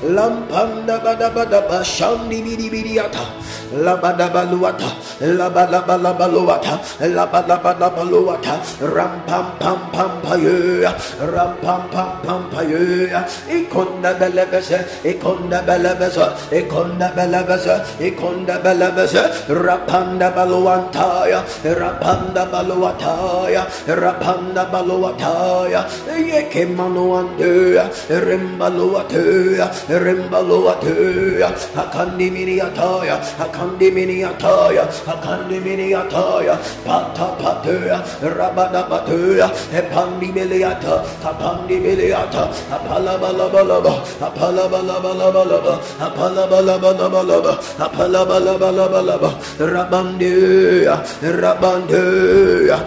[0.05, 3.25] Lampanda bada bada bashandi bidi bidiata.
[3.73, 4.85] Labada baluata.
[5.21, 6.77] Labada balabaluata.
[7.09, 8.61] Labada balabaluata.
[8.85, 10.85] Ram pam pam paye.
[11.33, 13.09] Ram pam pam pam paye.
[13.49, 14.77] Ikonda belebese.
[15.01, 16.25] Ikonda belebese.
[16.53, 17.75] Ikonda belebese.
[17.97, 19.23] Ikonda belebese.
[19.49, 21.41] Rapanda baluantaya.
[21.65, 23.42] Rapanda baluataya.
[23.87, 25.83] Rapanda baluataya.
[26.07, 27.83] Yekemanuandea.
[28.09, 29.67] Rimbaluataya.
[29.89, 31.49] Rimbaluataya.
[31.75, 33.19] Akandi miniataya.
[33.39, 34.83] Akandi miniataya.
[35.07, 36.55] Akandi miniataya.
[36.85, 37.99] Pata patea.
[38.23, 39.47] Rabada patea.
[39.73, 41.03] Epandi miliata.
[41.21, 42.47] Kapandi miliata.
[42.71, 43.93] Apala balabalaba.
[44.21, 45.73] Apala balabalabalaba.
[45.99, 47.53] Apala balabalabalaba.
[47.79, 49.29] Apala balabalabalaba.
[49.59, 50.95] Rabandea.
[51.21, 52.77] Rabandea.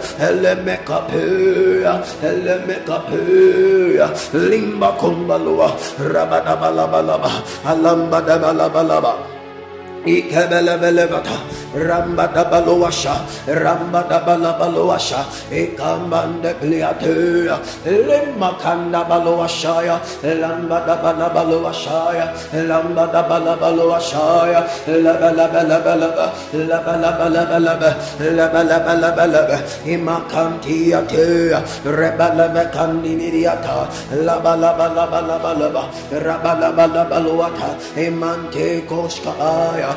[0.47, 1.93] Elemekapea.
[2.23, 4.07] Elemekapea.
[4.31, 5.75] Limba kumbalua.
[6.55, 7.31] Balabalaba.
[7.67, 9.36] Alamba da balabalaba.
[10.07, 11.35] Ikebelebelebata,
[11.75, 22.31] Ramba da Baluasha, Ramba da Balabaluasha, Ikambanda Gliatea, Limakanda Baluashaya, Lamba da Balabaluashaya,
[22.65, 27.89] Lamba da Balabaluashaya, Labalabalabalaba, Labalabalabalaba,
[28.19, 33.87] Labalabalabalaba, Imakantia Tea, Rebalaba Candiniata,
[34.23, 39.96] Labalabalabalaba, Rabalabalabaluata, Imante Koskaya,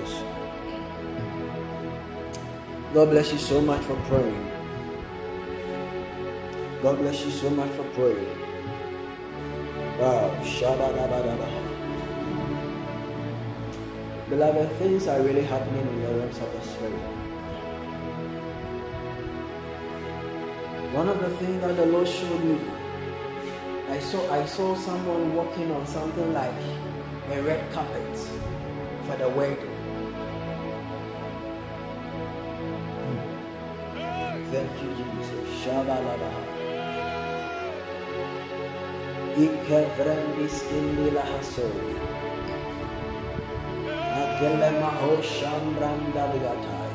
[2.93, 4.51] God bless you so much for praying.
[6.81, 8.27] God bless you so much for praying.
[9.97, 10.29] Wow.
[14.29, 16.99] Beloved, things are really happening in the realms of the Spirit.
[20.93, 22.59] One of the things that the Lord showed me,
[23.87, 26.51] I saw I saw someone walking on something like
[27.31, 28.17] a red carpet
[29.07, 29.70] for the wedding.
[34.51, 35.47] Thank you, Jesus.
[35.63, 36.43] Shabalabaha.
[39.45, 41.95] Ikevrendis indila hasori.
[43.97, 46.93] Agelemaho shambrandaliatai.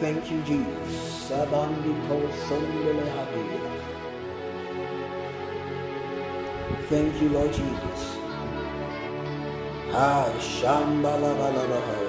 [0.00, 1.30] Thank you, Jesus.
[1.30, 3.62] Sabandiko sondele habir.
[6.90, 8.02] Thank you, Lord Jesus.
[9.92, 12.07] Ah, shambalabalabahaya.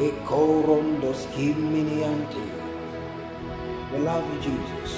[0.00, 2.40] Ekorondos kiminiante.
[3.92, 4.96] We love you, Jesus.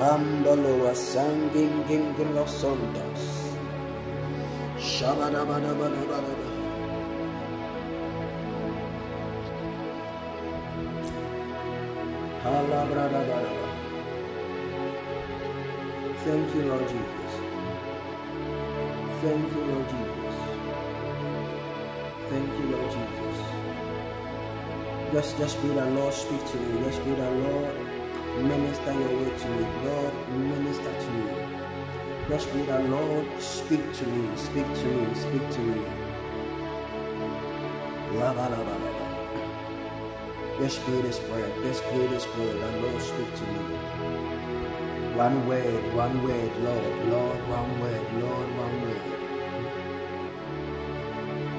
[0.00, 3.20] Ambaloa sanging ginglos sondas.
[4.78, 6.48] Shabadabadabadabadaba.
[12.42, 13.68] Halabradabadaba.
[16.24, 17.32] Thank you, Lord Jesus.
[19.22, 20.05] Thank you, Lord Jesus.
[22.30, 23.38] Thank you, Lord Jesus.
[25.12, 26.84] Just, just be the Lord speak to me.
[26.84, 27.76] Just be the Lord
[28.42, 29.66] minister your way to me.
[29.86, 31.32] Lord, minister to me.
[32.28, 34.36] Just be the Lord speak to me.
[34.36, 35.14] Speak to me.
[35.14, 35.82] Speak to me.
[38.18, 39.28] La ba la ba la.
[40.60, 41.52] Just pray this prayer.
[41.64, 42.54] Just pray this prayer.
[42.54, 43.78] The Lord speak to me.
[45.16, 48.85] One word, one word, Lord, Lord, one word, Lord, one word.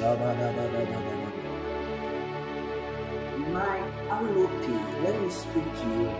[0.00, 0.08] My
[4.08, 6.10] Alope, let me speak to you.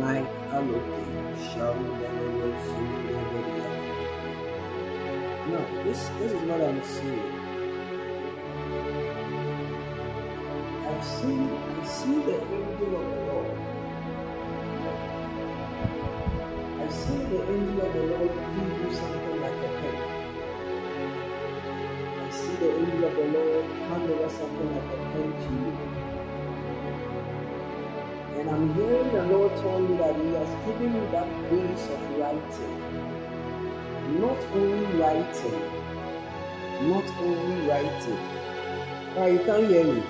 [0.00, 1.06] My Alope.
[5.50, 7.32] No, this this is what I'm seeing.
[10.72, 11.38] I see
[11.68, 13.58] I see the angel of the Lord.
[16.80, 20.15] I see the angel of the Lord give you something like a pen.
[22.60, 25.72] The angel of the Lord hand over something like a pen to you.
[28.40, 32.00] And I'm hearing the Lord tell me that He has given you that grace of
[32.18, 32.74] writing.
[34.20, 35.62] Not only writing,
[36.90, 38.20] not only writing.
[39.16, 40.02] Now you can't hear me.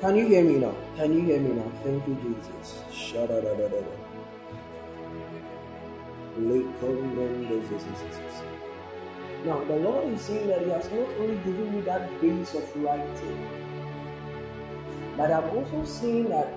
[0.00, 0.74] Can you hear me now?
[0.96, 1.70] Can you hear me now?
[1.84, 2.84] Thank you, Jesus.
[2.92, 3.96] Shadadadadada.
[6.38, 8.33] Lekondondezezezezez.
[9.44, 12.64] Now, the Lord is saying that He has not only given you that grace of
[12.76, 13.46] writing,
[15.18, 16.48] but I'm also saying that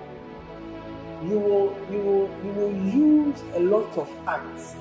[1.22, 4.74] you will you will you will use a lot of acts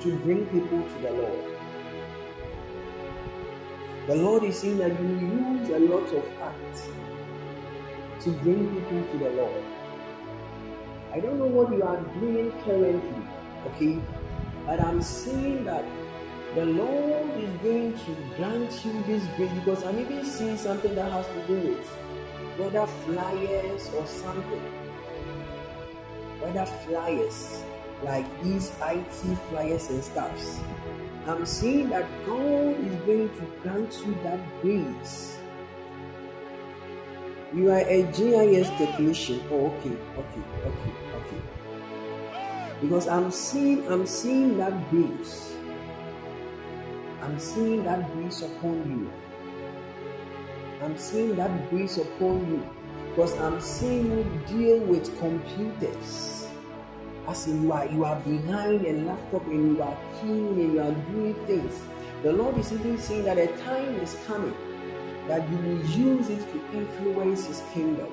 [0.00, 1.44] to bring people to the Lord.
[4.06, 6.88] The Lord is saying that you use a lot of acts
[8.24, 9.62] to bring people to the Lord.
[11.12, 13.26] I don't know what you are doing currently,
[13.66, 14.00] okay?
[14.66, 15.84] But I'm saying that
[16.54, 21.12] the Lord is going to grant you this grace because I'm even seeing something that
[21.12, 21.86] has to do with
[22.58, 24.62] whether flyers or something.
[26.40, 27.62] Whether flyers
[28.02, 30.60] like these IT flyers and stuffs.
[31.26, 35.38] I'm seeing that God is going to grant you that grace.
[37.54, 39.42] You are a GIS technician.
[39.50, 41.42] Oh, okay, okay, okay, okay.
[42.80, 45.49] Because I'm seeing, I'm seeing that grace.
[47.22, 49.12] I'm seeing that grace upon you.
[50.82, 52.66] I'm seeing that grace upon you.
[53.10, 56.48] Because I'm seeing you deal with computers.
[57.28, 60.80] As in you are you are behind a laptop and you are keen and you
[60.80, 61.78] are doing things.
[62.22, 64.54] The Lord is even saying that a time is coming
[65.28, 68.08] that you will use it to influence his kingdom.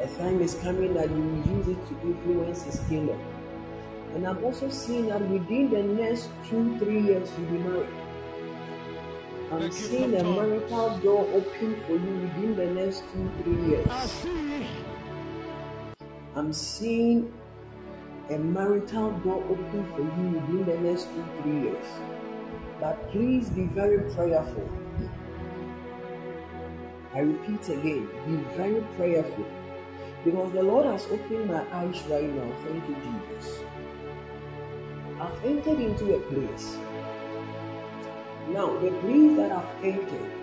[0.00, 3.20] A time is coming that you will use it to influence his kingdom.
[4.14, 7.88] And I'm also seeing that within the next two, three years, you'll be married.
[9.50, 13.86] I'm seeing a marital door open for you within the next two, three years.
[13.90, 14.66] I see.
[16.36, 17.32] I'm seeing
[18.30, 21.86] a marital door open for you within the next two, three years.
[22.80, 24.68] But please be very prayerful.
[27.14, 29.46] I repeat again, be very prayerful.
[30.24, 32.50] Because the Lord has opened my eyes right now.
[32.64, 33.63] Thank you, Jesus.
[35.24, 36.76] I've entered into a place.
[38.48, 40.34] Now, the place that I've entered.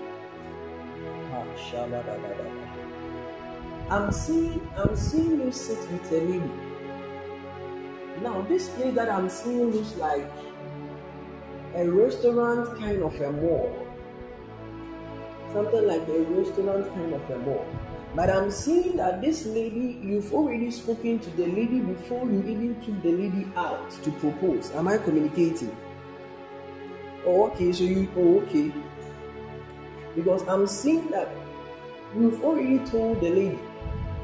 [3.91, 6.51] I'm seeing I'm seeing you sit with a lady.
[8.21, 10.31] Now this place that I'm seeing looks like
[11.75, 13.87] a restaurant kind of a mall.
[15.51, 17.65] Something like a restaurant kind of a mall.
[18.13, 22.75] But I'm seeing that this lady, you've already spoken to the lady before you even
[22.81, 24.71] took the lady out to propose.
[24.71, 25.75] Am I communicating?
[27.25, 28.73] Oh, okay, so you, oh, okay.
[30.13, 31.29] Because I'm seeing that
[32.13, 33.59] you've already told the lady,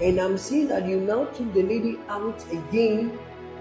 [0.02, 3.18] and I'm seeing that you now took the lady out again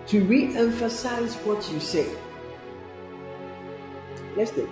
[0.09, 2.17] to re emphasize what you said.
[4.37, 4.69] Listen,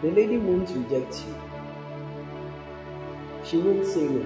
[0.00, 1.49] the lady won't reject you,
[3.50, 4.24] she won't say no.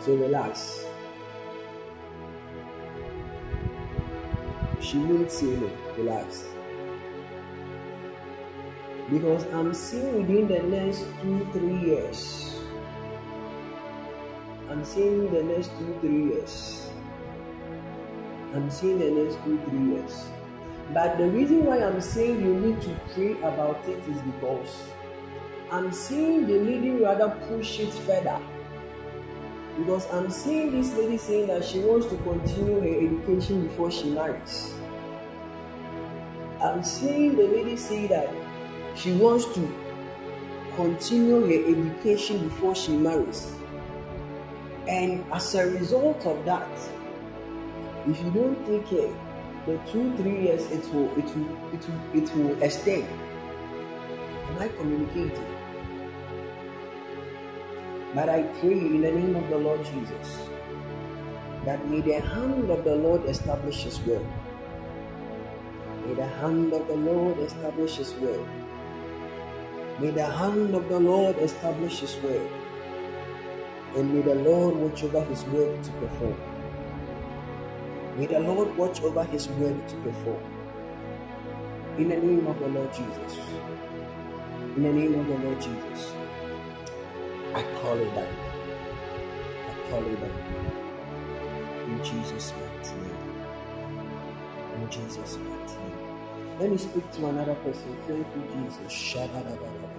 [0.00, 0.84] So relax.
[4.80, 5.70] She won't say no.
[5.96, 6.46] Relax.
[9.08, 12.56] Because I'm seeing within the next two, three years.
[14.68, 16.90] I'm seeing the next two, three years.
[18.52, 20.24] I'm seeing the next two, three years.
[20.92, 24.92] But the reason why I'm saying you need to pray about it is because
[25.72, 28.38] I'm seeing the lady rather push it further.
[29.78, 34.10] Because I'm seeing this lady saying that she wants to continue her education before she
[34.10, 34.74] marries.
[36.62, 38.28] I'm seeing the lady say that
[38.94, 39.74] she wants to
[40.76, 43.54] continue her education before she marries.
[44.86, 46.68] And as a result of that,
[48.06, 49.10] if you don't take care,
[49.64, 53.06] the two, three years it will it will it will it will extend.
[54.50, 55.51] Am I communicating?
[58.14, 60.48] But I pray in the name of the Lord Jesus
[61.64, 64.26] that may the hand of the Lord establish his will.
[66.04, 68.46] May the hand of the Lord establish his will.
[70.00, 72.48] May the hand of the Lord establish his will.
[73.96, 76.36] And may the Lord watch over his word to perform.
[78.16, 80.42] May the Lord watch over his word to perform.
[81.98, 83.38] In the name of the Lord Jesus.
[84.76, 86.21] In the name of the Lord Jesus.
[87.54, 88.26] I call it down.
[89.68, 90.30] I call it down.
[91.86, 93.16] In Jesus' mighty name.
[94.76, 96.58] In Jesus' mighty name.
[96.60, 97.96] Let me speak to another person.
[98.06, 98.92] Thank you, Jesus.
[98.92, 99.90] Shabba-dabba-dabba.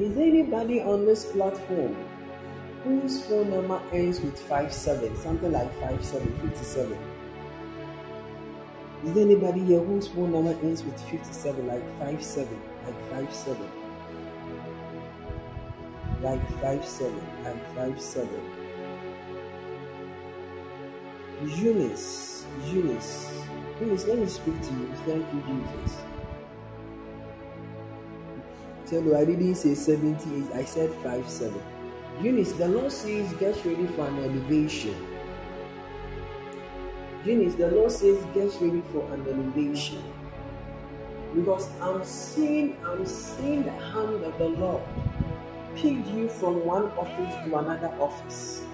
[0.00, 1.96] Is anybody on this platform
[2.84, 5.16] whose phone number ends with 57?
[5.16, 6.98] Something like 57, 57.
[9.06, 13.77] Is anybody here whose phone number ends with 57, like 57, like 57?
[16.20, 17.14] Like 57,
[17.44, 18.28] like 57.
[21.46, 23.32] Eunice, Eunice,
[23.80, 24.92] Eunice, let me speak to you.
[25.06, 25.98] Thank you, Jesus.
[28.86, 31.62] Tell you, I didn't say 78, I said 5 7.
[32.20, 34.96] Eunice, the Lord says, get ready for an elevation.
[37.24, 40.02] Eunice, the Lord says, get ready for an elevation.
[41.34, 44.82] Because I'm seeing, I'm seeing the hand of the Lord
[45.80, 48.64] pick you from one office to another office.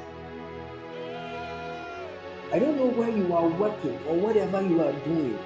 [2.51, 5.39] I don't know where you are working or whatever you are doing,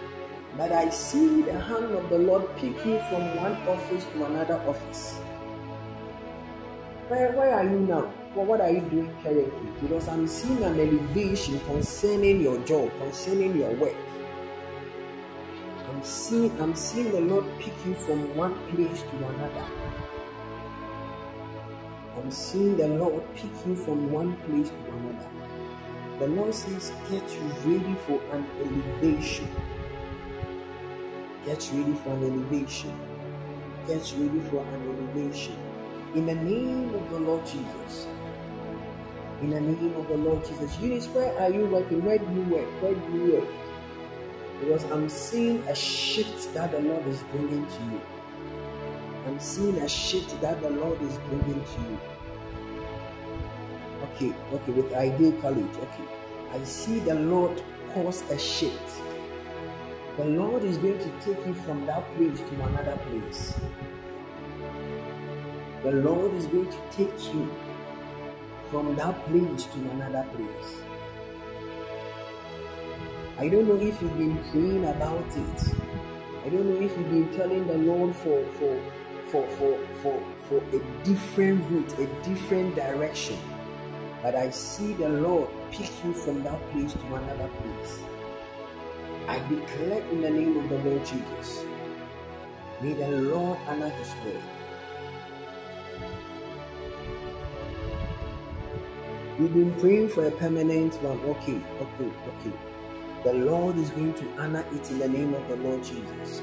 [0.56, 4.60] but I see the hand of the Lord pick you from one office to another
[4.68, 5.18] office.
[7.08, 8.12] Where, where are you now?
[8.36, 9.70] Well, what are you doing currently?
[9.80, 13.96] Because I'm seeing an elevation concerning your job, concerning your work.
[15.88, 19.77] I'm seeing I'm seeing the Lord pick you from one place to another.
[22.18, 25.28] I'm seeing the Lord pick you from one place to another.
[26.18, 29.48] The Lord says, Get you ready for an elevation.
[31.46, 32.98] Get ready for an elevation.
[33.86, 35.56] Get ready for an elevation.
[36.16, 38.08] In the name of the Lord Jesus.
[39.40, 40.76] In the name of the Lord Jesus.
[40.80, 42.04] Eunice, where are you working?
[42.04, 42.82] Where do you work?
[42.82, 43.48] Where do you work?
[44.58, 48.00] Because I'm seeing a shift that the Lord is bringing to you.
[49.28, 52.00] I'm seeing a shift that the Lord is bringing to you.
[54.04, 55.76] Okay, okay, with ideal college.
[55.76, 56.04] Okay.
[56.52, 59.02] I see the Lord cause a shift.
[60.16, 63.54] The Lord is going to take you from that place to another place.
[65.82, 67.54] The Lord is going to take you
[68.70, 70.80] from that place to another place.
[73.36, 75.74] I don't know if you've been praying about it.
[76.46, 78.80] I don't know if you've been telling the Lord for for
[79.30, 83.38] for for for, for a different route, a different direction.
[84.22, 88.00] But I see the Lord pick you from that place to another place.
[89.28, 91.64] I declare in the name of the Lord Jesus.
[92.80, 94.42] May the Lord honor his word.
[99.38, 101.20] We've been praying for a permanent one.
[101.20, 102.56] Okay, okay, okay.
[103.24, 106.42] The Lord is going to honor it in the name of the Lord Jesus.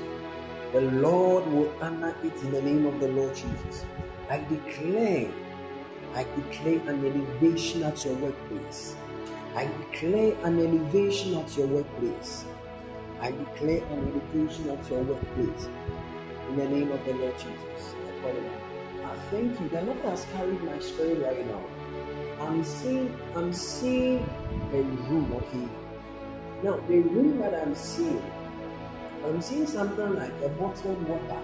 [0.74, 3.86] The Lord will honor it in the name of the Lord Jesus.
[4.30, 5.30] I declare,
[6.14, 8.96] I declare an elevation at your workplace.
[9.56, 12.46] I declare an elevation at your workplace.
[13.22, 15.70] I declare an elevation at your workplace.
[16.50, 17.96] In the name of the Lord Jesus.
[17.96, 18.52] I call it.
[19.06, 19.70] I thank you.
[19.70, 21.64] The Lord has carried my spirit right now.
[22.42, 24.28] I'm seeing I'm seeing
[24.74, 25.70] a room, okay.
[26.64, 28.22] Now the room that I'm seeing,
[29.26, 31.42] I'm seeing something like a bottled water.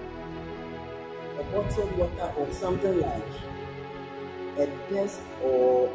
[1.39, 3.23] A bottled water or something like
[4.57, 5.91] a desk or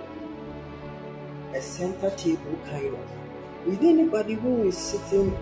[1.55, 3.69] a center table kind of.
[3.69, 5.37] Is there anybody who is sitting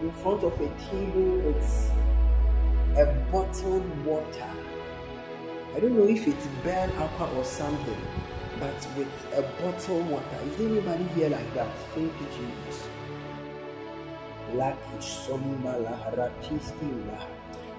[0.00, 1.92] in front of a table with
[2.96, 4.50] a bottled water?
[5.74, 8.00] I don't know if it's Bell Aqua or something
[8.60, 10.38] but with a bottled water.
[10.46, 11.72] Is there anybody here like that?
[11.94, 12.88] Thank you, Jesus.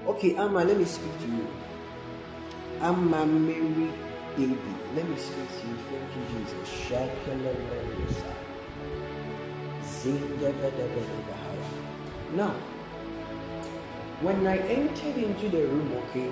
[0.07, 1.47] Okay, Amma, let me speak to you.
[2.81, 3.91] Amma Mary
[4.37, 4.57] Baby.
[4.95, 5.75] Let me speak to you.
[5.89, 6.69] Thank you, Jesus.
[12.35, 12.53] Now,
[14.21, 16.31] when I entered into the room, okay,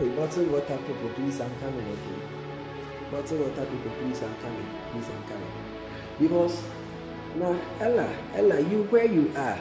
[0.00, 2.39] Hey, bottled water people, please, I'm coming, okay?
[3.10, 4.66] Bottled water people, please, I'm coming.
[4.92, 5.52] Please, I'm coming.
[6.20, 6.62] Because
[7.36, 9.58] now, Ella, Ella, you where you are,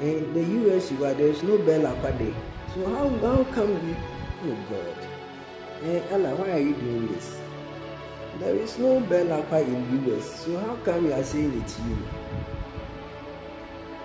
[0.00, 0.42] in the
[0.72, 1.82] US you are, there's no Bell
[2.18, 2.34] Day.
[2.74, 3.96] So how how come you?
[4.44, 4.96] Oh God,
[5.84, 7.40] eh, Ella, why are you doing this?
[8.38, 10.44] There is no Bell Aqua in US.
[10.46, 11.98] So how come you are saying it to you?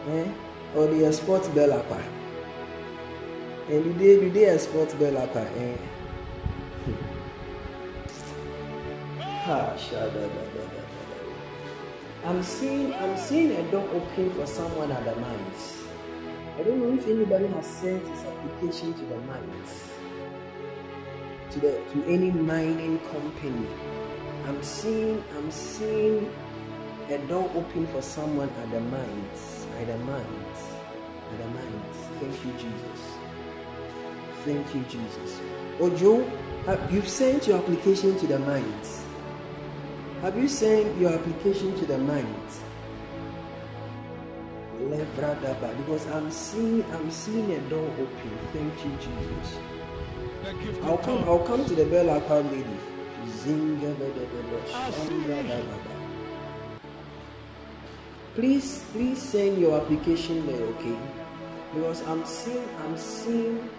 [0.09, 0.27] Eh?
[0.75, 2.01] Or the export Bell Aqua?
[3.69, 5.41] And do they do they export Bell Aqua?
[5.41, 5.77] Eh?
[9.45, 9.77] I'm
[12.41, 15.83] seeing I'm seeing a door open for someone at the mines.
[16.57, 19.89] I don't know if anybody has sent his application to the mines.
[21.51, 23.67] To the to any mining company.
[24.47, 26.33] I'm seeing I'm seeing
[27.09, 29.67] a door open for someone at the mines.
[29.79, 30.57] At the mines.
[31.31, 31.97] At the mines.
[32.19, 33.01] Thank you, Jesus.
[34.43, 35.39] Thank you, Jesus.
[35.79, 36.25] Ojo,
[36.89, 39.04] you've sent your application to the mines.
[40.21, 41.97] Have you sent your application to the?
[44.89, 48.31] Lebradaba, Because I'm seeing I'm seeing a door open.
[48.53, 49.57] Thank you, Jesus.
[50.43, 51.23] The gift I'll come.
[51.23, 52.77] I'll come to the bell account lady.
[58.35, 60.97] Please please send your application there, okay?
[61.73, 63.69] Because I'm seeing I'm seeing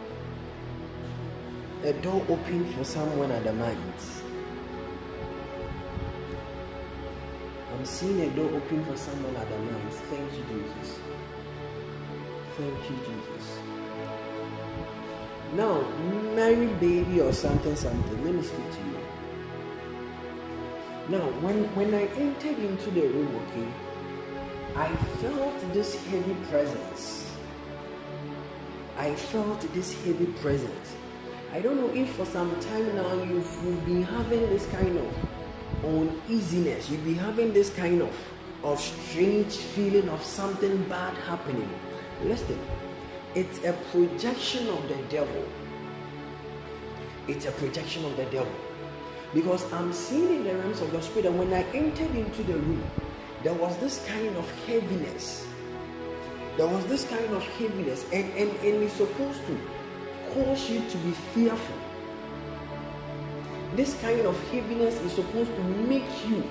[1.84, 4.15] a door open for someone at the mines.
[7.86, 9.94] Seeing a door open for someone at the mines.
[10.10, 10.98] Thank you, Jesus.
[12.56, 13.58] Thank you, Jesus.
[15.54, 15.80] Now,
[16.34, 18.24] Mary baby or something, something.
[18.24, 18.98] Let me speak to you.
[21.08, 23.68] Now, when when I entered into the room, okay,
[24.74, 27.30] I felt this heavy presence.
[28.98, 30.96] I felt this heavy presence.
[31.52, 35.45] I don't know if for some time now you've been having this kind of
[35.86, 36.90] uneasiness.
[36.90, 38.14] You've been having this kind of
[38.64, 41.68] of strange feeling of something bad happening.
[42.24, 42.58] Listen,
[43.34, 45.44] it's a projection of the devil.
[47.28, 48.52] It's a projection of the devil.
[49.34, 52.54] Because I'm seeing in the realms of the spirit, and when I entered into the
[52.54, 52.82] room,
[53.42, 55.46] there was this kind of heaviness.
[56.56, 59.60] There was this kind of heaviness, and, and, and it's supposed to
[60.32, 61.85] cause you to be fearful.
[63.76, 66.42] This kind of heaviness is supposed to make you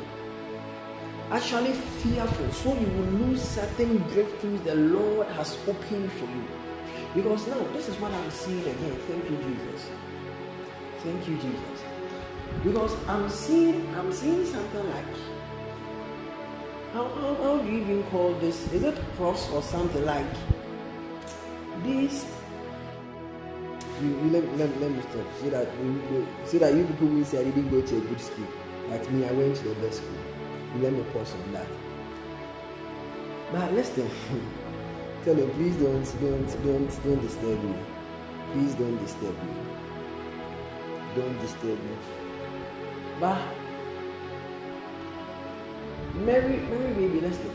[1.32, 6.46] actually fearful so you will lose certain breakthroughs the Lord has opened for you.
[7.16, 8.98] Because now this is what I'm seeing again.
[9.08, 9.90] Thank you, Jesus.
[11.00, 11.84] Thank you, Jesus.
[12.64, 15.16] Because I'm seeing I'm seeing something like
[16.94, 18.72] how, how, how do you even call this?
[18.72, 20.26] Is it cross or something like
[21.84, 22.26] this?
[24.02, 27.24] You, you let, let, let me stop so that you, so that you people will
[27.26, 28.48] say I didn't go to a good school.
[28.90, 30.18] Like me, I went to the best school.
[30.76, 31.68] You let me pause on that.
[33.52, 34.10] But listen,
[35.26, 37.76] tell him please don't don't don't don't disturb me.
[38.52, 39.54] Please don't disturb me.
[41.16, 41.98] Don't disturb me.
[43.20, 43.42] But
[46.16, 47.52] Mary, Mary, baby, listen.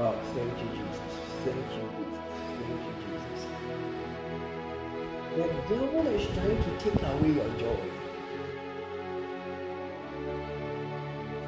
[0.00, 1.00] Oh, thank you, Jesus.
[1.44, 1.91] Thank you,
[5.34, 7.80] The devil is trying to take away your joy.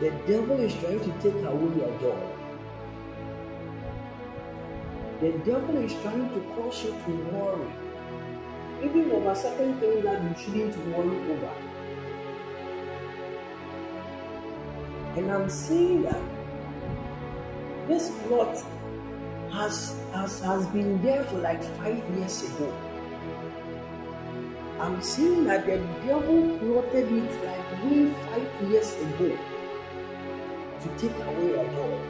[0.00, 2.34] The devil is trying to take away your joy.
[5.20, 7.70] The devil is trying to cause you to worry,
[8.82, 11.52] even over certain things that you shouldn't worry over.
[15.16, 16.22] And I'm seeing that
[17.86, 18.56] this plot
[19.52, 22.72] has, has, has been there for like five years ago.
[24.80, 29.38] I'm seeing that the devil plotted it like way five years ago
[30.80, 32.00] to take away your joy.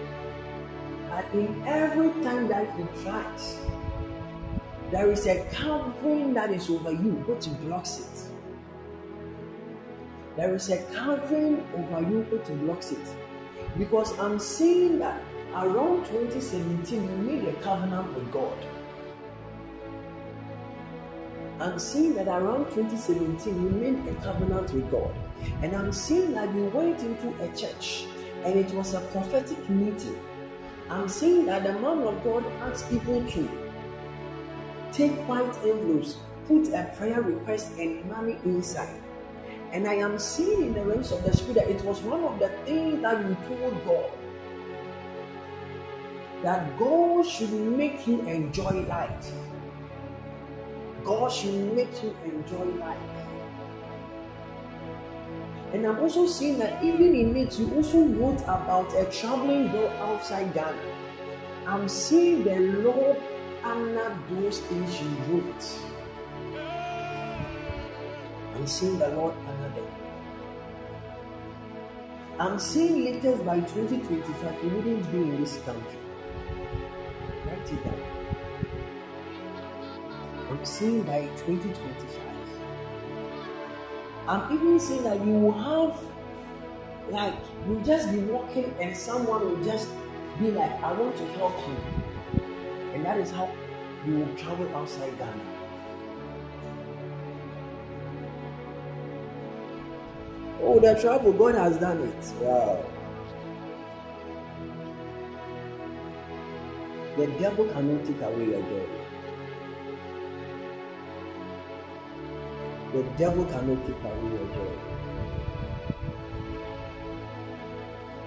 [1.11, 3.59] And in every time that he tries,
[4.91, 8.31] there is a covering that is over you which blocks it.
[10.37, 13.07] There is a covering over you which blocks it.
[13.77, 15.21] Because I'm seeing that
[15.55, 18.57] around 2017 you made a covenant with God.
[21.61, 25.15] I'm seeing that around 2017 you made a covenant with God.
[25.63, 28.07] And I'm seeing that you went into a church
[28.45, 30.19] and it was a prophetic meeting.
[30.91, 33.49] I'm seeing that the man of God asked people to
[34.93, 36.17] take white envelopes,
[36.47, 39.01] put a prayer request and money inside.
[39.73, 42.39] And I am seeing in the realms of the spirit that it was one of
[42.39, 44.11] the things that you told God
[46.43, 49.33] that God should make you enjoy life.
[51.05, 52.99] God should make you enjoy life.
[55.73, 59.89] And I'm also seeing that even in it, you also wrote about a traveling girl
[60.01, 60.79] outside Ghana.
[61.67, 63.21] I'm seeing the Lord
[63.65, 65.65] honor those things you wrote.
[68.55, 69.87] I'm seeing the Lord honor them.
[72.39, 75.99] I'm seeing latest by 2025, you wouldn't be in this country.
[77.47, 78.24] Write it down.
[80.63, 82.23] Seeing by 2025.
[84.27, 86.01] I'm even seeing that you will have,
[87.11, 87.35] like,
[87.67, 89.89] you'll just be walking and someone will just
[90.39, 91.77] be like, I want to help you.
[92.95, 93.51] And that is how
[94.07, 95.41] you will travel outside Ghana.
[100.63, 102.33] Oh, the travel, God has done it.
[102.41, 102.85] Wow.
[107.19, 109.04] The devil cannot take away your joy.
[112.95, 114.73] The devil cannot take away your joy.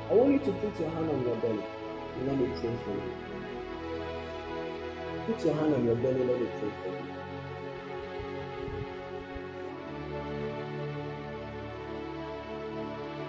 [0.10, 1.64] I want you to put your hand on your belly
[2.18, 3.14] and let me pray for you.
[5.26, 7.08] Put your hand on your belly, let me pray for you.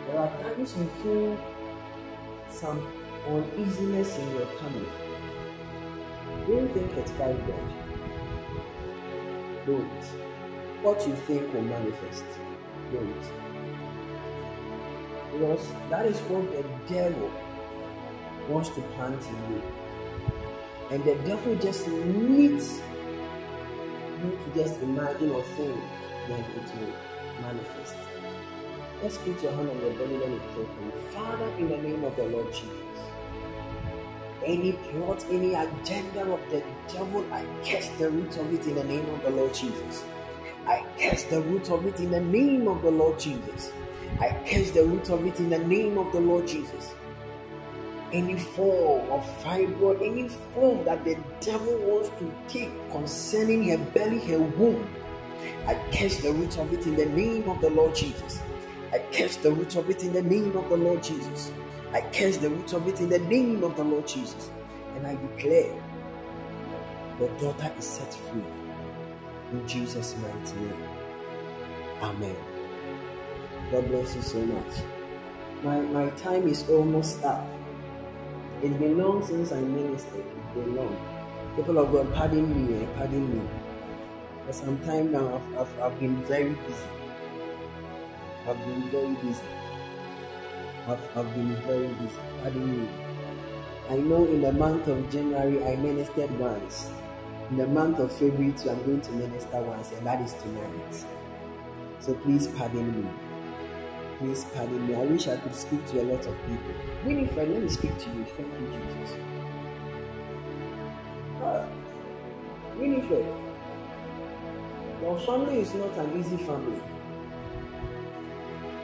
[0.09, 1.39] There are times you feel
[2.51, 2.85] some
[3.29, 4.87] uneasiness in your tummy.
[6.49, 7.73] Don't think it's five God.
[9.67, 10.28] Don't.
[10.83, 12.25] What you think will manifest.
[12.93, 13.15] Don't.
[15.33, 17.31] Because that is what the devil
[18.49, 19.63] wants to plant in you.
[20.91, 22.81] And the devil just needs
[24.23, 25.81] you to just imagine or think,
[26.29, 26.93] then it will
[27.43, 27.97] manifest.
[29.03, 30.93] Let's put your hand on your belly, me pray for you.
[31.13, 33.01] Father, in the name of the Lord Jesus,
[34.45, 38.85] any plot, any agenda of the devil, I cast the root of it in the
[38.85, 40.05] name of the Lord Jesus.
[40.69, 43.73] I cast the root of it in the name of the Lord Jesus.
[44.21, 46.95] I cast the root of it in the name of the Lord Jesus.
[48.13, 54.19] Any form of fibroid, any form that the devil wants to take concerning her belly,
[54.27, 54.87] her womb,
[55.67, 58.41] I cast the root of it in the name of the Lord Jesus.
[58.93, 61.51] I cast the root of it in the name of the Lord Jesus.
[61.93, 64.51] I cast the root of it in the name of the Lord Jesus.
[64.97, 65.73] And I declare
[67.19, 68.58] your daughter is set free.
[69.51, 70.89] In Jesus' mighty name.
[72.03, 72.37] Amen.
[73.71, 74.75] God bless you so much.
[75.63, 77.47] My, my time is almost up.
[78.63, 80.25] It's been long since I ministered.
[80.27, 80.97] It's been long.
[81.57, 83.49] People of God, pardon me, eh, pardon me.
[84.47, 86.89] For some time now, I've, I've, I've been very busy.
[88.47, 89.43] I've been very busy.
[90.87, 92.21] I've, I've been very busy.
[92.43, 92.89] Pardon me.
[93.89, 96.91] I know in the month of January I ministered once.
[97.51, 101.05] In the month of February I'm going to minister once, and that is tonight.
[101.99, 103.09] So please pardon me.
[104.19, 104.95] Please pardon me.
[104.95, 106.75] I wish I could speak to a lot of people.
[107.07, 108.25] Winifred, let me speak to you.
[108.37, 108.67] Thank you,
[109.01, 109.17] Jesus.
[111.43, 111.67] Uh,
[112.77, 113.27] Winifred,
[115.01, 116.83] your family is not an easy family.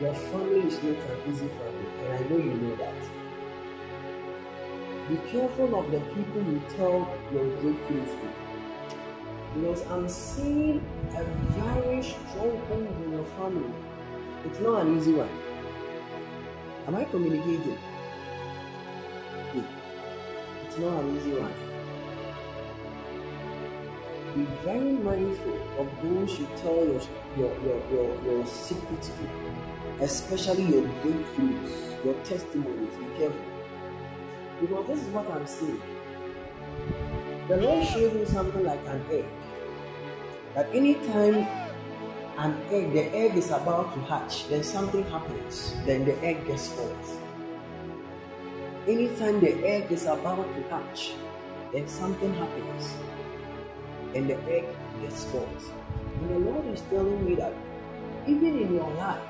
[0.01, 2.95] Your family is not an easy family, and I know you know that.
[5.11, 8.44] Be careful of the people you tell your breakthroughs to.
[9.55, 10.83] Because I'm seeing
[11.17, 11.25] a
[11.59, 13.73] very strong hold in your family.
[14.45, 15.29] It's not an easy one.
[16.87, 17.79] Am I communicating?
[20.67, 21.55] It's not an easy one.
[24.35, 27.01] Be very mindful of those you tell your,
[27.37, 32.97] your, your, your, your secrets to, especially your breakthroughs, your testimonies.
[32.97, 33.41] Be careful.
[34.61, 35.81] Because this is what I'm seeing.
[37.47, 39.25] The Lord showed me something like an egg.
[40.55, 41.47] That anytime
[42.39, 46.71] an egg, the egg is about to hatch, then something happens, then the egg gets
[46.71, 47.07] spoiled.
[48.87, 51.15] Anytime the egg is about to hatch,
[51.73, 52.95] then something happens,
[54.15, 54.67] and the egg
[55.01, 55.63] gets spoiled.
[56.21, 57.53] And the Lord is telling me that
[58.29, 59.23] even in your life,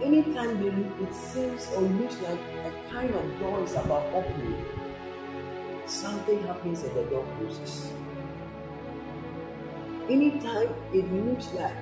[0.00, 4.64] anytime it seems or looks like a kind of door is about opening,
[5.86, 7.90] something happens and the door closes.
[10.08, 11.74] Anytime it looks like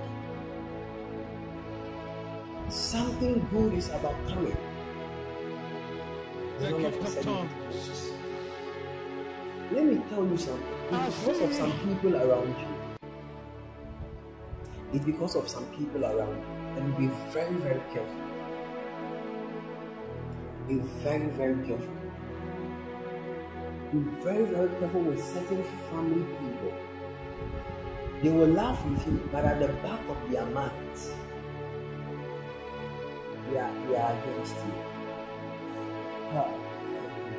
[2.69, 4.57] something good is about coming,
[6.59, 8.13] The then all of gift of tongues.
[9.73, 10.79] Let me tell you something.
[10.93, 12.67] It's because of some people around you.
[14.93, 16.81] It's because of some people around you.
[16.81, 18.23] And be very, very careful.
[20.69, 21.97] Be very, very careful.
[23.93, 26.73] Be very, very careful with certain family people.
[28.23, 31.11] They will laugh with you, but at the back of their minds,
[33.51, 34.93] they are, they are against you.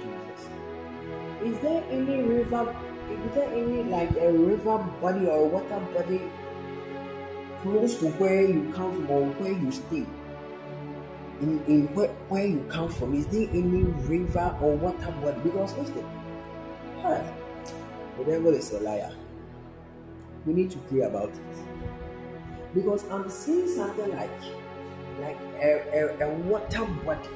[0.04, 0.44] Jesus.
[1.46, 2.76] Is there any river?
[3.10, 6.22] Is there any like a river body or water body
[7.62, 10.06] close to where you come from or where you stay?
[11.42, 15.40] In, in where, where you come from, is there any river or water body?
[15.44, 16.06] Because listen,
[18.18, 19.12] the devil is a liar.
[20.46, 22.74] We need to pray about it.
[22.74, 24.30] Because I'm seeing something like
[25.20, 27.30] like a, a, a water body.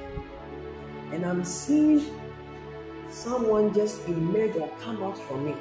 [1.12, 2.02] And I'm seeing
[3.10, 5.58] someone just emerge or come out from it,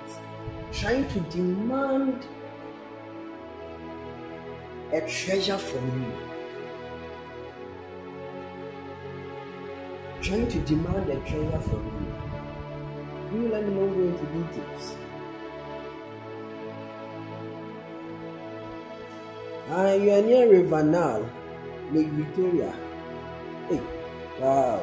[0.73, 2.27] trying to demand
[4.93, 6.13] a treasure from you.
[10.23, 11.85] Trying to demand a treasure from
[13.33, 13.39] you.
[13.39, 14.97] You let me know go into details.
[19.69, 21.29] Ah, you are near River Nile,
[21.93, 22.73] Lake Victoria.
[23.69, 23.81] Hey,
[24.41, 24.81] wow.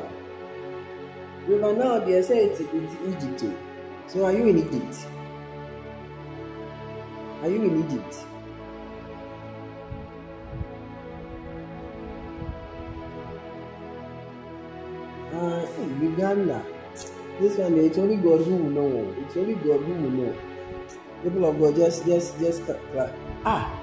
[1.47, 3.39] River Nile, they say it's, it's Egypt.
[3.39, 3.57] too.
[4.07, 5.07] So are you in Egypt?
[7.41, 8.15] Are you in Egypt?
[15.33, 15.65] Uh,
[16.01, 16.63] Uganda.
[17.39, 19.15] This one, it's only God who will know.
[19.19, 20.35] It's only God who will know.
[21.23, 23.13] People of God, just, just, just, cla- cla-
[23.45, 23.82] ah.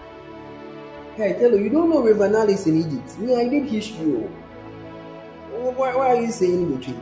[1.23, 3.19] I tell you, you don't know Nile is in Egypt.
[3.19, 4.25] Me, I did history.
[4.25, 4.31] oh.
[5.77, 6.97] Why, why are you saying truth?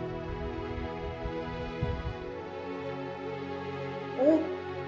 [4.21, 4.39] Eh?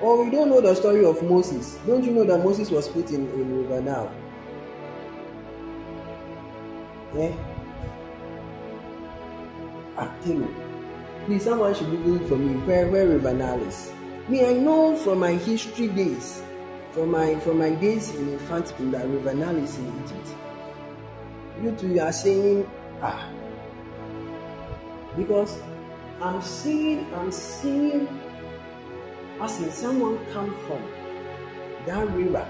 [0.01, 1.79] Or you don't know the story of Moses.
[1.87, 4.11] Don't you know that Moses was put in, in river now?
[7.17, 7.33] Eh?
[9.97, 10.55] Ah, tell you.
[11.27, 12.55] Please, someone should Google for me.
[12.67, 13.93] Where where River Nile is?
[14.29, 16.43] Me, I know from my history days,
[16.93, 20.29] from my from my days in infantry that River Nile is in Egypt.
[21.63, 22.69] You two are saying
[23.03, 23.29] ah
[25.17, 25.59] because
[26.21, 28.09] I'm seeing I'm seeing
[29.41, 30.83] as in someone come from
[31.87, 32.47] that river.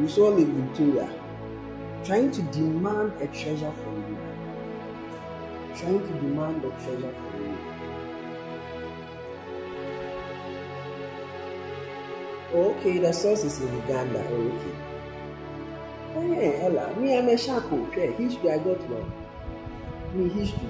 [0.00, 1.10] You saw Lake Victoria
[2.04, 4.18] trying to demand a treasure from you.
[5.76, 7.29] Trying to demand a treasure from you.
[12.54, 14.20] Okay, the source is in Uganda.
[14.20, 14.76] Okay.
[16.16, 16.96] Oh yeah, Ella.
[16.96, 17.86] Me, I'm a shako.
[17.86, 19.12] Okay, history, I got one.
[20.14, 20.68] Me, history.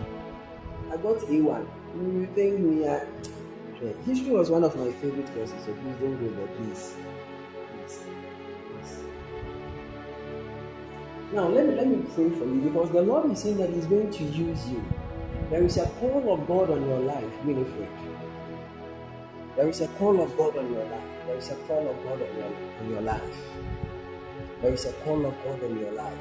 [0.92, 1.66] I got A1.
[1.94, 3.04] You think me, I...
[3.74, 3.94] Okay.
[4.04, 6.46] History was one of my favorite courses, so please don't go there.
[6.56, 6.94] Please.
[11.32, 13.86] Now, let me, let me pray for you because the Lord is saying that He's
[13.86, 14.84] going to use you.
[15.48, 17.88] There is a call of God on your life, Winifred.
[19.56, 21.02] There is a call of God on your life.
[21.26, 23.36] There is a call of God on your, on your life.
[24.62, 26.14] There is a call of God on your life.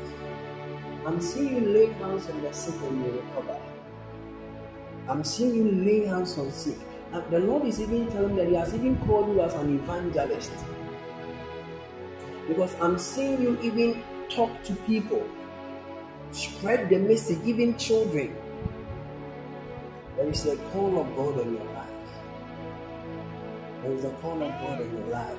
[1.05, 3.59] I'm seeing you lay hands on the sick and you recover.
[5.07, 6.77] I'm seeing you lay hands on sick.
[7.11, 10.51] And the Lord is even telling that He has even called you as an evangelist.
[12.47, 15.23] Because I'm seeing you even talk to people,
[16.31, 18.35] spread the message, even children.
[20.15, 21.88] There is a call of God on your life.
[23.81, 25.37] There is a call of God in your life.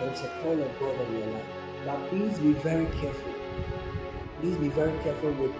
[0.00, 1.44] There is a call of God in your life.
[1.84, 3.34] But please be very careful.
[4.40, 5.52] Please be very careful with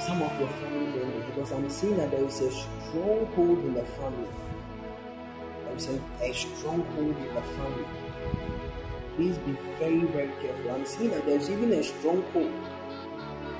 [0.00, 3.84] some of your family members because I'm seeing that there is a stronghold in the
[3.84, 4.28] family.
[5.64, 7.84] There is a, stronghold in the family.
[9.16, 10.70] Please be very, very careful.
[10.70, 12.52] I'm seeing that there's even a stronghold.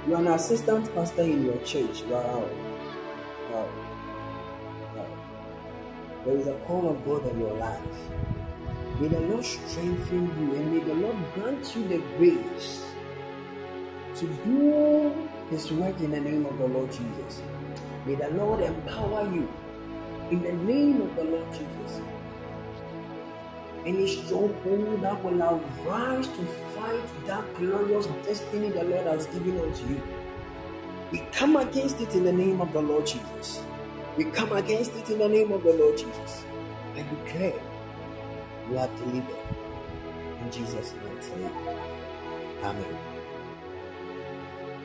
[0.06, 2.02] You are an assistant pastor in your church.
[2.04, 2.48] Wow.
[6.24, 7.80] There is a call of God on your life.
[9.00, 12.84] May the Lord strengthen you and may the Lord grant you the grace
[14.16, 17.40] to do His work in the name of the Lord Jesus.
[18.04, 19.48] May the Lord empower you
[20.30, 22.02] in the name of the Lord Jesus.
[23.86, 26.44] Any stronghold that will arise to
[26.74, 30.02] fight that glorious destiny the Lord has given unto you,
[31.10, 33.64] we come against it in the name of the Lord Jesus.
[34.20, 36.44] We come against it in the name of the Lord Jesus.
[36.94, 37.58] I declare
[38.68, 39.34] you are delivered
[40.42, 41.56] in Jesus' mighty name.
[42.62, 42.98] Amen.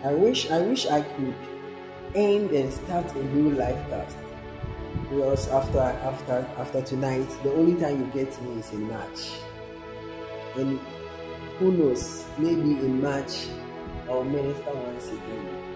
[0.06, 1.36] I wish I wish I could
[2.16, 4.16] end and start a new live cast.
[5.10, 9.32] Because after after after tonight, the only time you get me is in March.
[10.56, 10.80] And
[11.60, 13.48] who knows, maybe in March
[14.07, 15.76] I'll minister once again.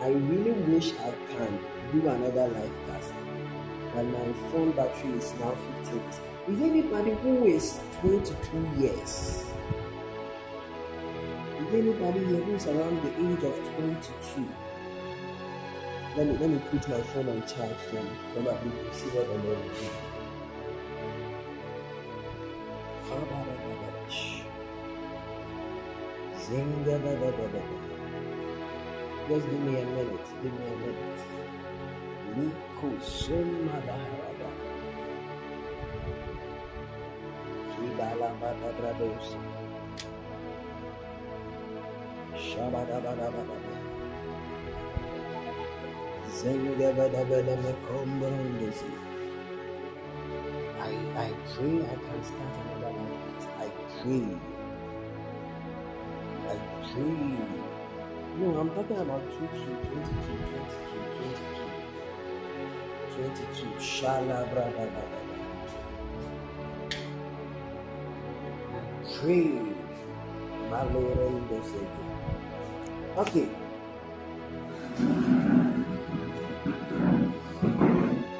[0.00, 1.60] I really wish I can
[1.92, 3.12] do another live cast.
[3.94, 6.02] But my phone battery is now 15.
[6.48, 9.44] Is anybody who is 22 years?
[11.60, 14.48] Is anybody here who is around the age of 22?
[16.16, 19.44] Let me let me put my phone on charge then probably see what the Lord
[19.44, 20.08] will do.
[29.28, 30.26] Just give me a minute.
[30.42, 31.37] Give me a minute.
[50.80, 53.48] I, I pray I can start another life.
[53.58, 53.68] I
[54.00, 54.26] pray.
[56.46, 56.56] I
[56.86, 57.68] pray.
[58.38, 60.97] No, I'm talking about 22, 22, 22, 22.
[63.18, 63.80] 22.
[63.80, 65.02] Shala brada brada.
[69.18, 69.58] Pray.
[73.16, 73.48] Okay.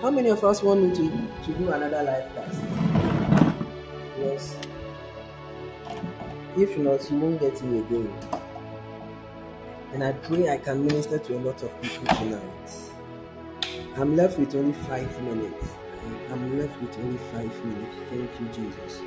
[0.01, 1.11] How many of us want me to,
[1.45, 2.61] to do another live cast?
[4.21, 4.57] Yes.
[6.57, 8.13] If not, you won't get me again.
[9.93, 12.88] And I pray I can minister to a lot of people tonight.
[13.97, 15.67] I'm left with only five minutes.
[16.31, 17.97] I'm left with only five minutes.
[18.11, 19.01] Thank you, Jesus.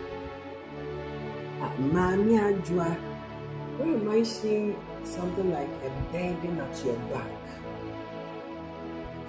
[1.61, 2.95] Ah, Mami Ajua,
[3.77, 7.41] where am I seeing something like a burden at your back?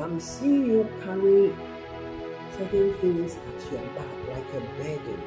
[0.01, 1.55] I'm seeing you carry
[2.59, 5.23] certain things at your back like a burden.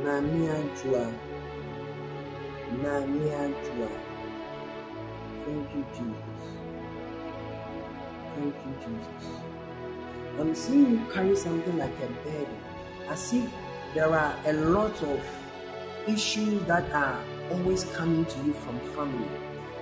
[0.00, 1.12] Namia Jua.
[2.80, 3.90] Namia Jua.
[5.44, 6.61] Thank you, Jesus.
[8.34, 9.42] Thank you, Jesus.
[10.38, 12.56] I'm seeing you carry something like a burden.
[13.08, 13.48] I see
[13.94, 15.20] there are a lot of
[16.06, 19.28] issues that are always coming to you from family.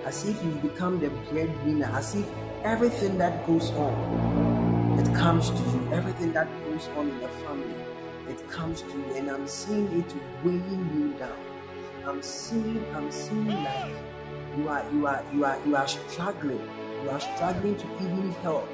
[0.05, 2.27] As if you become the breadwinner, as if
[2.65, 5.89] everything that goes on, it comes to you.
[5.93, 7.75] Everything that goes on in the family,
[8.29, 9.15] it comes to you.
[9.15, 11.39] And I'm seeing it weighing you down.
[12.05, 13.93] I'm seeing, I'm seeing like
[14.57, 16.80] you are you are you are you are struggling.
[17.03, 18.69] You are struggling to even help.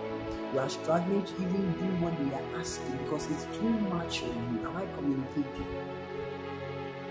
[0.53, 4.31] You are struggling to even do what they are asking because it's too much on
[4.53, 4.69] you.
[4.69, 5.66] Am I communicating?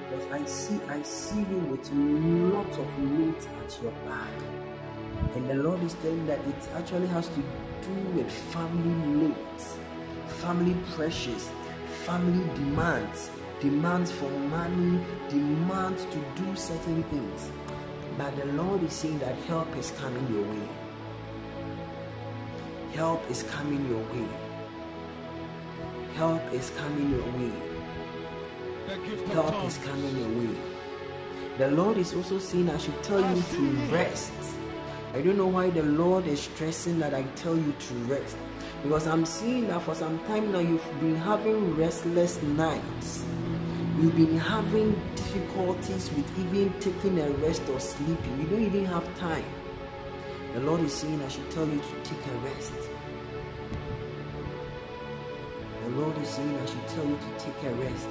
[0.10, 1.90] Because I see I see you with
[2.54, 2.88] lots of
[3.18, 4.34] weight at your back.
[5.36, 9.78] And the Lord is telling that it actually has to do with family loads,
[10.42, 11.50] family pressures,
[12.04, 13.30] family demands,
[13.62, 17.50] demands for money, demands to do certain things.
[18.18, 20.85] But the Lord is saying that help is coming your way.
[22.96, 24.26] Help is coming your way.
[26.16, 27.52] Help is coming your way.
[28.88, 30.56] The gift of Help is coming your way.
[31.58, 33.62] The Lord is also saying I should tell you to
[33.94, 34.32] rest.
[35.14, 38.38] I don't know why the Lord is stressing that I tell you to rest.
[38.82, 43.26] Because I'm seeing that for some time now you've been having restless nights.
[44.00, 48.40] You've been having difficulties with even taking a rest or sleeping.
[48.40, 49.44] You don't even have time.
[50.56, 52.72] The Lord is saying I should tell you to take a rest.
[55.86, 58.08] The Lord is saying I should tell you to take a rest.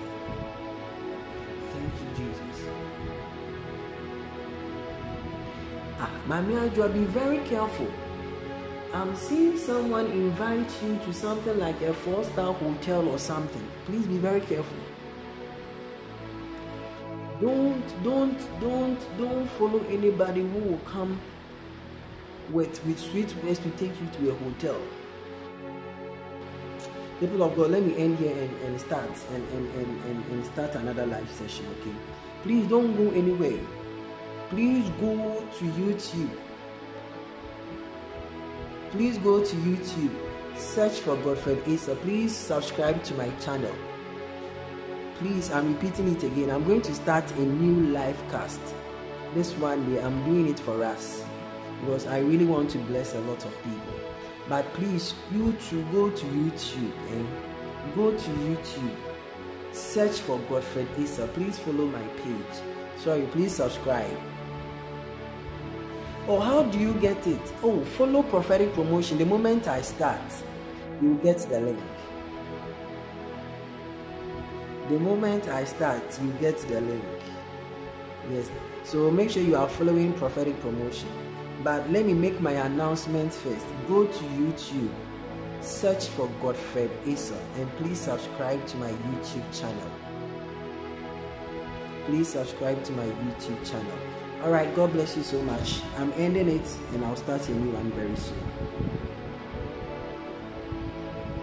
[1.73, 2.69] Thank you, Jesus.
[5.99, 7.89] Ah, Mami Ajua, be very careful.
[8.93, 13.67] I'm seeing someone invite you to something like a four-star hotel or something.
[13.87, 14.79] Please be very careful.
[17.41, 21.21] Don't, don't, don't, don't follow anybody who will come
[22.53, 24.81] with with sweet words to take you to a hotel.
[27.21, 30.75] People of God, let me end here and, and start and, and, and, and, start
[30.75, 31.95] another live session, okay?
[32.43, 33.61] Please don't go anywhere.
[34.51, 36.31] Please go to YouTube.
[38.91, 40.15] Please go to YouTube.
[40.57, 41.97] Search for Godfred Essel.
[42.01, 43.75] Please subscribe to my channel.
[45.19, 46.51] Please, I'm repeating it again.
[46.51, 48.61] I'm going to start a new live cast.
[49.35, 51.25] This one day, I'm doing it for us
[51.81, 53.94] because I really want to bless a lot of people.
[54.49, 57.27] But please, you to go to YouTube and
[57.95, 58.97] go to YouTube.
[59.73, 61.33] Search for Godfred Essel.
[61.35, 62.63] Please follow my page.
[62.99, 64.17] Sorry, please subscribe.
[66.29, 67.41] Or how do you get it?
[67.63, 69.19] Oh, follow prophetic promotion.
[69.19, 70.23] The moment I start,
[71.03, 71.81] you get the link.
[74.89, 77.05] The moment I start, you get the link.
[78.31, 78.51] Yes.
[78.85, 81.09] So make sure you are following prophetic promotion.
[81.65, 83.65] But let me make my announcement first.
[83.89, 84.93] Go to YouTube,
[85.63, 89.91] search for Godfred Essel, and please subscribe to my YouTube channel.
[92.05, 93.99] Please subscribe to my YouTube channel.
[94.43, 95.81] Alright, God bless you so much.
[95.97, 98.54] I'm ending it and I'll start a new one very soon.